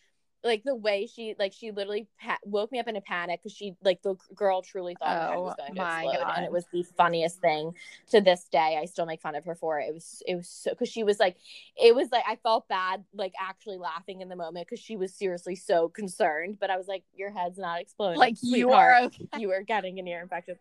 like 0.46 0.64
the 0.64 0.76
way 0.76 1.08
she 1.08 1.36
like 1.38 1.52
she 1.52 1.72
literally 1.72 2.08
pa- 2.22 2.38
woke 2.46 2.72
me 2.72 2.80
up 2.80 2.88
in 2.88 2.96
a 2.96 3.02
panic 3.02 3.42
because 3.44 3.56
she 3.56 3.76
like 3.84 4.02
the 4.04 4.16
girl 4.34 4.62
truly 4.62 4.96
thought 4.98 5.10
head 5.10 5.38
oh 5.38 5.42
was 5.42 5.56
Oh, 5.60 5.64
going 5.64 5.76
to 5.76 5.82
my 5.82 6.04
explode 6.04 6.24
God. 6.24 6.34
and 6.38 6.46
it 6.46 6.52
was 6.52 6.66
the 6.72 6.84
funniest 6.84 7.42
thing 7.42 7.74
to 8.12 8.22
this 8.22 8.46
day 8.46 8.78
i 8.82 8.86
still 8.86 9.06
make 9.06 9.22
fun 9.22 9.36
of 9.36 9.44
her 9.46 9.56
for 9.56 9.80
it 9.80 9.90
it 9.90 9.94
was 9.94 10.22
it 10.28 10.36
was 10.36 10.48
so 10.48 10.70
because 10.70 10.88
she 10.90 11.04
was 11.04 11.20
like 11.20 11.36
it 11.76 11.94
was 11.94 12.10
like 12.12 12.24
I 12.28 12.38
felt 12.38 12.68
bad, 12.68 13.04
like 13.14 13.34
actually 13.40 13.78
laughing 13.78 14.22
in 14.22 14.30
the 14.30 14.36
moment 14.36 14.68
because 14.68 14.84
she 14.84 14.96
was 14.96 15.14
seriously 15.14 15.56
so 15.56 15.90
concerned. 15.90 16.58
But 16.60 16.70
I 16.70 16.78
was 16.78 16.88
like, 16.88 17.04
"Your 17.14 17.32
head's 17.32 17.58
not 17.58 17.82
exploding, 17.82 18.20
Like 18.20 18.36
you 18.42 18.72
are 18.72 18.98
okay. 19.04 19.28
You 19.38 19.52
are 19.52 19.62
getting 19.62 20.00
an 20.00 20.08
ear 20.08 20.22
infection. 20.22 20.56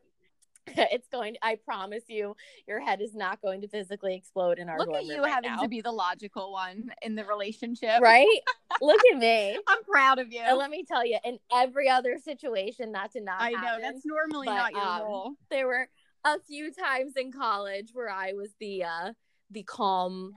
it's 0.77 1.09
going. 1.09 1.37
I 1.43 1.57
promise 1.65 2.05
you, 2.09 2.37
your 2.67 2.81
head 2.81 3.01
is 3.01 3.15
not 3.15 3.41
going 3.43 3.61
to 3.63 3.69
physically 3.69 4.15
explode 4.15 4.59
in 4.59 4.69
our 4.69 4.79
Look 4.79 4.95
at 4.95 5.05
you 5.05 5.23
right 5.23 5.33
having 5.33 5.53
now. 5.57 5.63
to 5.63 5.69
be 5.69 5.81
the 5.81 5.93
logical 5.93 6.53
one 6.53 6.91
in 7.03 7.15
the 7.15 7.25
relationship. 7.25 8.01
right. 8.01 8.41
Look 8.83 9.01
at 9.13 9.19
me. 9.19 9.59
I'm 9.69 9.85
proud 9.85 10.19
of 10.19 10.33
you. 10.33 10.41
And 10.41 10.59
let 10.59 10.71
me 10.71 10.85
tell 10.85 11.07
you, 11.07 11.19
in 11.25 11.39
every 11.53 11.89
other 11.89 12.19
situation, 12.19 12.93
that 12.93 13.13
did 13.13 13.25
not 13.25 13.41
I 13.41 13.51
know 13.51 13.79
that's 13.81 14.05
normally 14.05 14.47
but, 14.47 14.55
not 14.57 14.73
your 14.73 14.83
um, 14.83 15.03
role. 15.03 15.33
there 15.51 15.67
were 15.67 15.89
a 16.25 16.41
few 16.41 16.73
times 16.73 17.13
in 17.17 17.31
college 17.31 17.91
where 17.93 18.11
I 18.11 18.33
was 18.33 18.49
the 18.59 18.85
uh 18.85 19.13
the 19.51 19.63
calm 19.63 20.33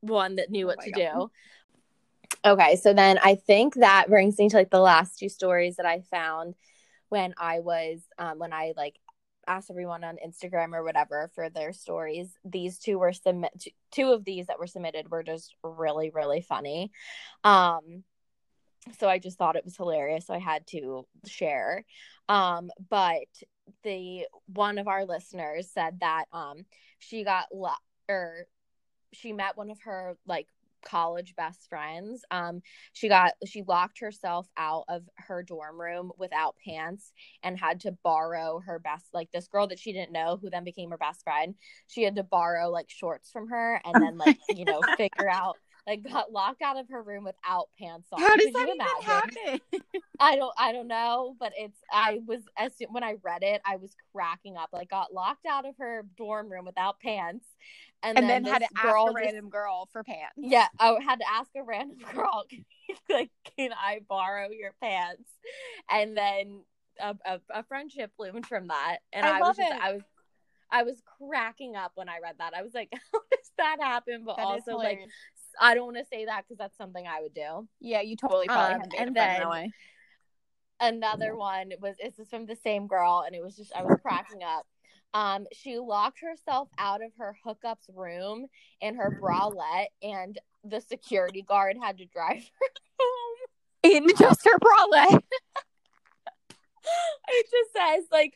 one 0.00 0.36
that 0.36 0.50
knew 0.50 0.66
Oh 0.66 0.68
what 0.68 0.78
my 0.78 0.84
to 0.84 0.90
God. 0.90 1.30
do. 2.44 2.50
Okay, 2.50 2.76
so 2.76 2.92
then 2.92 3.18
I 3.24 3.34
think 3.36 3.74
that 3.76 4.08
brings 4.08 4.38
me 4.38 4.50
to 4.50 4.56
like 4.56 4.70
the 4.70 4.80
last 4.80 5.18
two 5.18 5.30
stories 5.30 5.76
that 5.76 5.86
I 5.86 6.02
found 6.10 6.54
when 7.08 7.34
I 7.38 7.60
was 7.60 8.00
um 8.18 8.38
when 8.38 8.52
I 8.52 8.74
like 8.76 8.96
asked 9.46 9.70
everyone 9.70 10.04
on 10.04 10.18
Instagram 10.24 10.74
or 10.74 10.82
whatever 10.82 11.30
for 11.34 11.50
their 11.50 11.72
stories. 11.72 12.36
These 12.44 12.78
two 12.78 12.98
were 12.98 13.12
submit 13.12 13.52
two 13.90 14.12
of 14.12 14.24
these 14.24 14.46
that 14.46 14.58
were 14.58 14.66
submitted 14.66 15.10
were 15.10 15.22
just 15.22 15.54
really 15.62 16.10
really 16.10 16.40
funny. 16.40 16.92
Um 17.42 18.04
so 18.98 19.08
I 19.08 19.18
just 19.18 19.38
thought 19.38 19.56
it 19.56 19.64
was 19.64 19.76
hilarious 19.76 20.26
so 20.26 20.34
I 20.34 20.38
had 20.38 20.66
to 20.68 21.06
share. 21.26 21.84
Um 22.28 22.70
but 22.90 23.26
the 23.82 24.26
one 24.46 24.78
of 24.78 24.88
our 24.88 25.04
listeners 25.04 25.70
said 25.72 26.00
that 26.00 26.24
um 26.32 26.64
she 26.98 27.24
got 27.24 27.46
lo- 27.52 27.70
or 28.08 28.46
she 29.12 29.32
met 29.32 29.56
one 29.56 29.70
of 29.70 29.80
her 29.82 30.16
like 30.26 30.48
college 30.84 31.34
best 31.36 31.68
friends. 31.68 32.24
Um 32.30 32.62
she 32.92 33.08
got 33.08 33.32
she 33.46 33.62
locked 33.62 34.00
herself 34.00 34.48
out 34.56 34.84
of 34.88 35.08
her 35.16 35.42
dorm 35.42 35.80
room 35.80 36.12
without 36.18 36.56
pants 36.64 37.12
and 37.42 37.58
had 37.58 37.80
to 37.80 37.92
borrow 38.04 38.60
her 38.64 38.78
best 38.78 39.06
like 39.12 39.30
this 39.32 39.48
girl 39.48 39.66
that 39.68 39.78
she 39.78 39.92
didn't 39.92 40.12
know 40.12 40.38
who 40.40 40.50
then 40.50 40.64
became 40.64 40.90
her 40.90 40.98
best 40.98 41.22
friend. 41.22 41.54
She 41.88 42.02
had 42.02 42.16
to 42.16 42.22
borrow 42.22 42.70
like 42.70 42.90
shorts 42.90 43.30
from 43.30 43.48
her 43.48 43.80
and 43.84 43.94
then 44.02 44.18
like 44.18 44.38
you 44.54 44.64
know 44.64 44.80
figure 44.96 45.28
out 45.28 45.56
like 45.86 46.02
got 46.02 46.32
locked 46.32 46.62
out 46.62 46.78
of 46.78 46.88
her 46.88 47.02
room 47.02 47.24
without 47.24 47.68
pants 47.78 48.08
on. 48.12 48.20
How 48.20 48.36
does 48.36 48.46
Could 48.46 48.54
that 48.54 48.68
even 48.68 48.80
happen? 49.02 49.60
I 50.20 50.36
don't 50.36 50.54
I 50.56 50.72
don't 50.72 50.88
know, 50.88 51.36
but 51.38 51.52
it's 51.56 51.78
I 51.92 52.20
was 52.26 52.40
as 52.56 52.76
soon, 52.76 52.88
when 52.90 53.04
I 53.04 53.16
read 53.22 53.42
it, 53.42 53.60
I 53.66 53.76
was 53.76 53.94
cracking 54.14 54.56
up. 54.56 54.70
Like 54.72 54.90
got 54.90 55.12
locked 55.12 55.46
out 55.46 55.66
of 55.66 55.74
her 55.78 56.04
dorm 56.16 56.50
room 56.50 56.64
without 56.64 57.00
pants, 57.00 57.46
and, 58.02 58.18
and 58.18 58.28
then, 58.28 58.44
had 58.44 58.60
to 58.60 58.68
ask 58.76 58.86
a 58.86 58.88
just- 58.88 59.14
random 59.14 59.50
girl 59.50 59.88
for 59.92 60.02
pants. 60.02 60.34
yeah, 60.36 60.68
I 60.78 60.96
had 61.04 61.20
to 61.20 61.30
ask 61.30 61.50
a 61.56 61.62
random 61.62 61.98
girl, 62.14 62.44
like, 63.10 63.30
can 63.56 63.70
I 63.72 64.00
borrow 64.08 64.48
your 64.50 64.72
pants? 64.80 65.28
And 65.90 66.16
then 66.16 66.62
a, 67.00 67.14
a, 67.26 67.40
a 67.50 67.62
friendship 67.64 68.12
bloomed 68.16 68.46
from 68.46 68.68
that, 68.68 68.98
and 69.12 69.26
I 69.26 69.38
I, 69.38 69.40
was 69.40 69.56
just 69.56 69.70
it. 69.70 69.78
I 69.80 69.92
was 69.92 70.02
I 70.70 70.82
was 70.82 71.00
cracking 71.18 71.76
up 71.76 71.92
when 71.94 72.08
I 72.08 72.18
read 72.20 72.36
that. 72.38 72.52
I 72.54 72.62
was 72.62 72.74
like, 72.74 72.88
how 73.12 73.20
does 73.30 73.50
that 73.58 73.76
happen? 73.80 74.22
But 74.24 74.36
That 74.38 74.46
also 74.46 74.76
like. 74.76 75.00
I 75.60 75.74
don't 75.74 75.84
want 75.86 75.96
to 75.98 76.04
say 76.06 76.24
that 76.26 76.44
because 76.44 76.58
that's 76.58 76.76
something 76.76 77.06
I 77.06 77.20
would 77.22 77.34
do. 77.34 77.68
yeah, 77.80 78.00
you 78.00 78.16
totally 78.16 78.46
probably 78.46 78.74
Um, 78.74 78.82
and 78.98 79.16
then- 79.16 79.40
that 79.40 79.50
way. 79.50 79.72
another 80.80 81.36
one 81.36 81.72
was 81.80 81.94
this 82.02 82.18
is 82.18 82.28
from 82.28 82.46
the 82.46 82.56
same 82.56 82.86
girl 82.86 83.22
and 83.26 83.34
it 83.34 83.42
was 83.42 83.56
just 83.56 83.72
i 83.76 83.82
was 83.84 83.96
cracking 84.02 84.42
up 84.42 84.66
um 85.14 85.46
she 85.52 85.78
locked 85.78 86.20
herself 86.20 86.68
out 86.78 87.00
of 87.02 87.12
her 87.16 87.36
hookup's 87.46 87.88
room 87.94 88.46
in 88.80 88.96
her 88.96 89.10
bralette 89.12 89.86
and 90.02 90.38
the 90.64 90.80
security 90.80 91.42
guard 91.42 91.76
had 91.80 91.96
to 91.98 92.04
drive 92.06 92.42
her 92.60 92.66
home 92.98 93.36
In 93.84 94.08
just 94.18 94.44
her 94.44 94.58
bralette. 94.58 95.22
it 97.28 97.46
just 97.50 97.72
says 97.72 98.04
like 98.10 98.34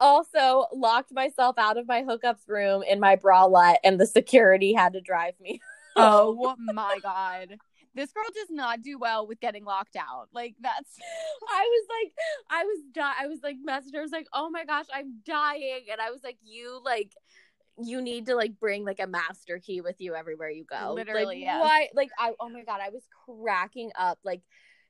also 0.00 0.66
locked 0.74 1.12
myself 1.12 1.56
out 1.58 1.78
of 1.78 1.86
my 1.86 2.02
hookup's 2.02 2.46
room 2.48 2.82
in 2.82 2.98
my 3.00 3.14
bralette 3.16 3.76
and 3.84 4.00
the 4.00 4.06
security 4.06 4.72
had 4.74 4.92
to 4.94 5.00
drive 5.00 5.34
me. 5.40 5.60
Oh 5.98 6.54
my 6.72 6.98
god. 7.02 7.56
This 7.94 8.12
girl 8.12 8.24
does 8.32 8.50
not 8.50 8.82
do 8.82 8.98
well 8.98 9.26
with 9.26 9.40
getting 9.40 9.64
locked 9.64 9.96
out. 9.96 10.28
Like 10.32 10.54
that's 10.60 10.96
I 11.50 11.62
was 11.62 11.86
like, 11.88 12.12
I 12.50 12.64
was 12.64 12.78
di- 12.92 13.14
I 13.20 13.26
was 13.26 13.40
like, 13.42 13.56
messaging 13.66 13.94
her. 13.94 14.00
I 14.00 14.02
was 14.02 14.12
like, 14.12 14.28
oh 14.32 14.50
my 14.50 14.64
gosh, 14.64 14.86
I'm 14.94 15.20
dying, 15.26 15.86
and 15.90 16.00
I 16.00 16.10
was 16.10 16.22
like, 16.22 16.38
you 16.42 16.80
like, 16.84 17.12
you 17.82 18.00
need 18.00 18.26
to 18.26 18.34
like 18.34 18.58
bring 18.58 18.84
like 18.84 19.00
a 19.00 19.06
master 19.06 19.58
key 19.58 19.80
with 19.80 20.00
you 20.00 20.14
everywhere 20.14 20.50
you 20.50 20.64
go. 20.64 20.92
Literally, 20.94 21.24
like, 21.24 21.38
yes. 21.38 21.60
Why? 21.60 21.88
Like, 21.94 22.10
I 22.18 22.32
oh 22.38 22.48
my 22.48 22.62
god, 22.62 22.80
I 22.82 22.90
was 22.90 23.02
cracking 23.26 23.90
up. 23.98 24.18
Like, 24.24 24.42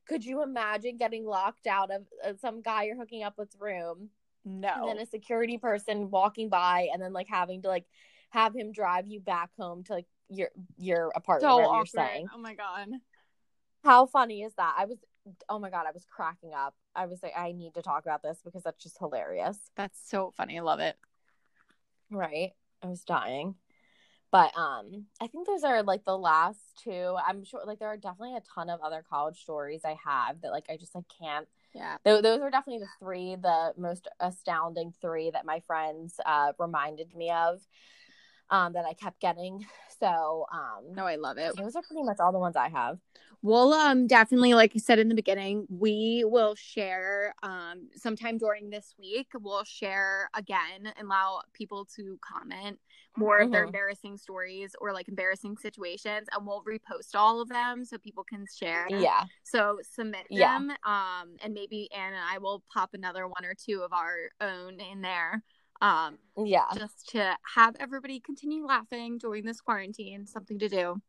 could 0.06 0.24
you 0.24 0.42
imagine 0.42 0.96
getting 0.96 1.24
locked 1.24 1.66
out 1.66 1.90
of 1.90 2.02
uh, 2.24 2.32
some 2.40 2.62
guy 2.62 2.84
you're 2.84 2.96
hooking 2.96 3.22
up 3.22 3.34
with's 3.38 3.56
room, 3.58 4.10
no. 4.44 4.68
and 4.74 4.88
then 4.88 4.98
a 4.98 5.06
security 5.06 5.58
person 5.58 6.10
walking 6.10 6.48
by, 6.48 6.88
and 6.92 7.00
then 7.00 7.12
like 7.12 7.28
having 7.28 7.62
to 7.62 7.68
like 7.68 7.84
have 8.30 8.54
him 8.54 8.72
drive 8.72 9.06
you 9.06 9.20
back 9.20 9.50
home 9.58 9.82
to 9.84 9.94
like 9.94 10.06
your 10.28 10.48
your 10.76 11.10
apartment, 11.14 11.50
so 11.50 11.56
wherever 11.56 11.72
you're 11.74 11.82
awkward. 11.82 11.88
staying. 11.88 12.26
Oh 12.34 12.38
my 12.38 12.54
god. 12.54 12.88
How 13.84 14.06
funny 14.06 14.42
is 14.42 14.54
that? 14.56 14.74
I 14.76 14.86
was, 14.86 14.98
oh 15.48 15.58
my 15.58 15.70
god, 15.70 15.86
I 15.86 15.92
was 15.92 16.04
cracking 16.04 16.52
up. 16.54 16.74
I 16.94 17.06
was 17.06 17.22
like, 17.22 17.32
I 17.36 17.52
need 17.52 17.74
to 17.74 17.82
talk 17.82 18.04
about 18.04 18.22
this 18.22 18.40
because 18.44 18.62
that's 18.64 18.82
just 18.82 18.98
hilarious, 18.98 19.58
That's 19.76 19.98
so 20.04 20.32
funny. 20.36 20.58
I 20.58 20.62
love 20.62 20.80
it. 20.80 20.96
right? 22.10 22.52
I 22.82 22.86
was 22.86 23.04
dying, 23.04 23.54
but 24.30 24.56
um, 24.58 25.06
I 25.20 25.26
think 25.28 25.46
those 25.46 25.64
are 25.64 25.82
like 25.82 26.04
the 26.04 26.18
last 26.18 26.60
two. 26.82 27.16
I'm 27.26 27.44
sure, 27.44 27.62
like, 27.64 27.78
there 27.78 27.88
are 27.88 27.96
definitely 27.96 28.36
a 28.36 28.42
ton 28.54 28.68
of 28.70 28.80
other 28.80 29.04
college 29.08 29.40
stories 29.40 29.82
I 29.84 29.96
have 30.04 30.40
that 30.42 30.50
like 30.50 30.66
I 30.68 30.76
just 30.76 30.94
like 30.94 31.04
can't. 31.20 31.46
Yeah. 31.74 31.98
Th- 32.04 32.22
those 32.22 32.40
are 32.40 32.50
definitely 32.50 32.80
the 32.80 32.88
three, 32.98 33.36
the 33.36 33.72
most 33.76 34.08
astounding 34.20 34.92
three 35.00 35.30
that 35.30 35.46
my 35.46 35.60
friends 35.66 36.18
uh 36.26 36.52
reminded 36.58 37.14
me 37.14 37.30
of, 37.30 37.60
um, 38.50 38.72
that 38.74 38.84
I 38.84 38.94
kept 38.94 39.20
getting. 39.20 39.64
So 40.00 40.46
um, 40.52 40.94
No, 40.94 41.06
I 41.06 41.16
love 41.16 41.38
it. 41.38 41.56
those 41.56 41.74
are 41.74 41.82
pretty 41.82 42.04
much 42.04 42.18
all 42.20 42.30
the 42.30 42.38
ones 42.38 42.54
I 42.54 42.68
have. 42.68 42.98
We'll 43.42 43.72
um 43.72 44.06
definitely, 44.06 44.54
like 44.54 44.70
I 44.76 44.78
said 44.78 45.00
in 45.00 45.08
the 45.08 45.14
beginning, 45.16 45.66
we 45.68 46.22
will 46.24 46.54
share 46.54 47.34
um 47.42 47.88
sometime 47.96 48.38
during 48.38 48.70
this 48.70 48.94
week. 48.96 49.26
We'll 49.34 49.64
share 49.64 50.30
again 50.34 50.86
and 50.96 51.06
allow 51.06 51.40
people 51.52 51.84
to 51.96 52.16
comment 52.20 52.78
more 53.16 53.38
of 53.38 53.50
their 53.50 53.62
Mhm. 53.62 53.66
embarrassing 53.66 54.16
stories 54.18 54.76
or 54.80 54.92
like 54.92 55.08
embarrassing 55.08 55.56
situations, 55.56 56.28
and 56.32 56.46
we'll 56.46 56.62
repost 56.62 57.16
all 57.16 57.40
of 57.40 57.48
them 57.48 57.84
so 57.84 57.98
people 57.98 58.22
can 58.22 58.46
share. 58.46 58.86
Yeah, 58.88 59.24
So 59.42 59.80
submit 59.82 60.26
Yeah. 60.30 60.58
them, 60.58 60.70
um, 60.84 61.36
and 61.42 61.52
maybe 61.54 61.90
Anne 61.92 62.12
and 62.14 62.22
I 62.24 62.38
will 62.38 62.62
pop 62.72 62.94
another 62.94 63.26
one 63.26 63.44
or 63.44 63.54
two 63.54 63.82
of 63.82 63.92
our 63.92 64.30
own 64.40 64.78
in 64.78 65.00
there, 65.00 65.42
um, 65.80 66.18
yeah. 66.36 66.64
just 66.74 67.08
to 67.10 67.36
have 67.54 67.76
everybody 67.78 68.20
continue 68.20 68.66
laughing 68.66 69.18
during 69.18 69.44
this 69.44 69.60
quarantine. 69.60 70.26
Something 70.26 70.58
to 70.58 70.68
do. 70.68 71.00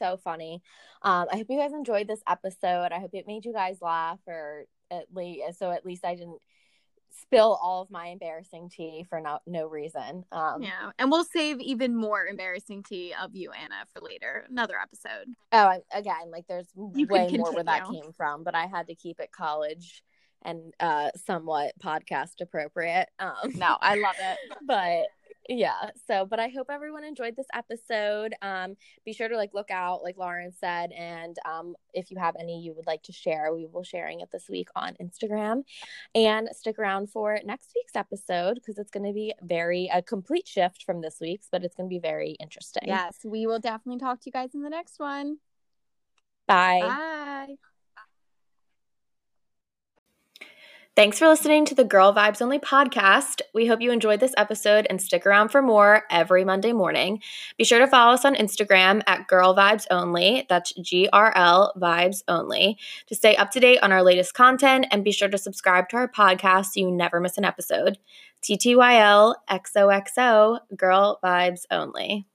so 0.00 0.16
funny. 0.16 0.62
Um, 1.02 1.26
I 1.32 1.36
hope 1.36 1.46
you 1.48 1.58
guys 1.58 1.72
enjoyed 1.72 2.08
this 2.08 2.22
episode. 2.28 2.92
I 2.92 2.98
hope 3.00 3.10
it 3.14 3.26
made 3.26 3.44
you 3.44 3.52
guys 3.52 3.78
laugh, 3.80 4.18
or 4.26 4.64
at 4.90 5.06
least 5.14 5.58
so 5.58 5.70
at 5.70 5.84
least 5.84 6.04
I 6.04 6.14
didn't 6.14 6.40
spill 7.22 7.58
all 7.62 7.82
of 7.82 7.90
my 7.90 8.08
embarrassing 8.08 8.70
tea 8.70 9.04
for 9.08 9.20
no 9.20 9.38
no 9.46 9.66
reason. 9.66 10.24
Um, 10.30 10.62
Yeah, 10.62 10.90
and 10.98 11.10
we'll 11.10 11.24
save 11.24 11.60
even 11.60 11.96
more 11.96 12.26
embarrassing 12.26 12.82
tea 12.82 13.14
of 13.20 13.34
you, 13.34 13.50
Anna, 13.52 13.86
for 13.92 14.00
later, 14.02 14.44
another 14.48 14.76
episode. 14.80 15.26
Oh, 15.52 15.58
I, 15.58 15.80
again, 15.92 16.30
like 16.30 16.46
there's 16.48 16.68
You 16.94 17.06
way 17.06 17.28
more 17.32 17.52
where 17.52 17.64
that 17.64 17.88
came 17.90 18.12
from, 18.16 18.44
but 18.44 18.54
I 18.54 18.66
had 18.66 18.88
to 18.88 18.94
keep 18.94 19.20
it 19.20 19.32
college 19.32 20.02
and 20.42 20.74
uh 20.80 21.10
somewhat 21.26 21.72
podcast 21.82 22.40
appropriate. 22.40 23.08
Um, 23.18 23.52
No, 23.54 23.76
I 23.80 23.96
love 23.96 24.16
it. 24.20 24.38
but 24.66 25.06
yeah 25.48 25.90
so 26.06 26.26
but 26.26 26.38
i 26.38 26.48
hope 26.48 26.66
everyone 26.70 27.02
enjoyed 27.04 27.34
this 27.34 27.46
episode 27.54 28.34
um 28.42 28.76
be 29.06 29.14
sure 29.14 29.28
to 29.28 29.36
like 29.36 29.54
look 29.54 29.70
out 29.70 30.02
like 30.02 30.18
lauren 30.18 30.52
said 30.52 30.92
and 30.92 31.36
um 31.46 31.74
if 31.94 32.10
you 32.10 32.18
have 32.18 32.36
any 32.38 32.60
you 32.60 32.74
would 32.74 32.86
like 32.86 33.02
to 33.02 33.12
share 33.12 33.52
we 33.54 33.66
will 33.66 33.82
sharing 33.82 34.20
it 34.20 34.30
this 34.30 34.46
week 34.50 34.68
on 34.76 34.94
instagram 35.02 35.62
and 36.14 36.50
stick 36.52 36.78
around 36.78 37.08
for 37.10 37.38
next 37.46 37.72
week's 37.74 37.96
episode 37.96 38.56
because 38.56 38.78
it's 38.78 38.90
going 38.90 39.06
to 39.06 39.12
be 39.12 39.32
very 39.42 39.88
a 39.92 40.02
complete 40.02 40.46
shift 40.46 40.82
from 40.84 41.00
this 41.00 41.16
week's 41.18 41.48
but 41.50 41.64
it's 41.64 41.74
going 41.74 41.88
to 41.88 41.94
be 41.94 41.98
very 42.00 42.32
interesting 42.32 42.84
Yes, 42.86 43.16
we 43.24 43.46
will 43.46 43.58
definitely 43.58 44.00
talk 44.00 44.20
to 44.20 44.26
you 44.26 44.32
guys 44.32 44.50
in 44.54 44.60
the 44.62 44.70
next 44.70 44.98
one. 44.98 45.38
bye 46.46 46.80
Bye. 46.82 47.56
Thanks 50.98 51.20
for 51.20 51.28
listening 51.28 51.64
to 51.66 51.76
the 51.76 51.84
Girl 51.84 52.12
Vibes 52.12 52.42
Only 52.42 52.58
podcast. 52.58 53.40
We 53.54 53.68
hope 53.68 53.80
you 53.80 53.92
enjoyed 53.92 54.18
this 54.18 54.34
episode 54.36 54.84
and 54.90 55.00
stick 55.00 55.24
around 55.26 55.50
for 55.50 55.62
more 55.62 56.02
every 56.10 56.44
Monday 56.44 56.72
morning. 56.72 57.22
Be 57.56 57.62
sure 57.62 57.78
to 57.78 57.86
follow 57.86 58.14
us 58.14 58.24
on 58.24 58.34
Instagram 58.34 59.04
at 59.06 59.28
Girl 59.28 59.54
Vibes 59.54 59.86
Only. 59.92 60.44
That's 60.48 60.72
G 60.72 61.08
R 61.12 61.32
L 61.36 61.72
Vibes 61.76 62.24
Only 62.26 62.78
to 63.06 63.14
stay 63.14 63.36
up 63.36 63.52
to 63.52 63.60
date 63.60 63.78
on 63.80 63.92
our 63.92 64.02
latest 64.02 64.34
content 64.34 64.86
and 64.90 65.04
be 65.04 65.12
sure 65.12 65.28
to 65.28 65.38
subscribe 65.38 65.88
to 65.90 65.96
our 65.98 66.08
podcast 66.08 66.72
so 66.72 66.80
you 66.80 66.90
never 66.90 67.20
miss 67.20 67.38
an 67.38 67.44
episode. 67.44 67.98
TTYL 68.42 69.36
XOXO 69.48 70.58
Girl 70.76 71.20
Vibes 71.22 71.62
Only. 71.70 72.26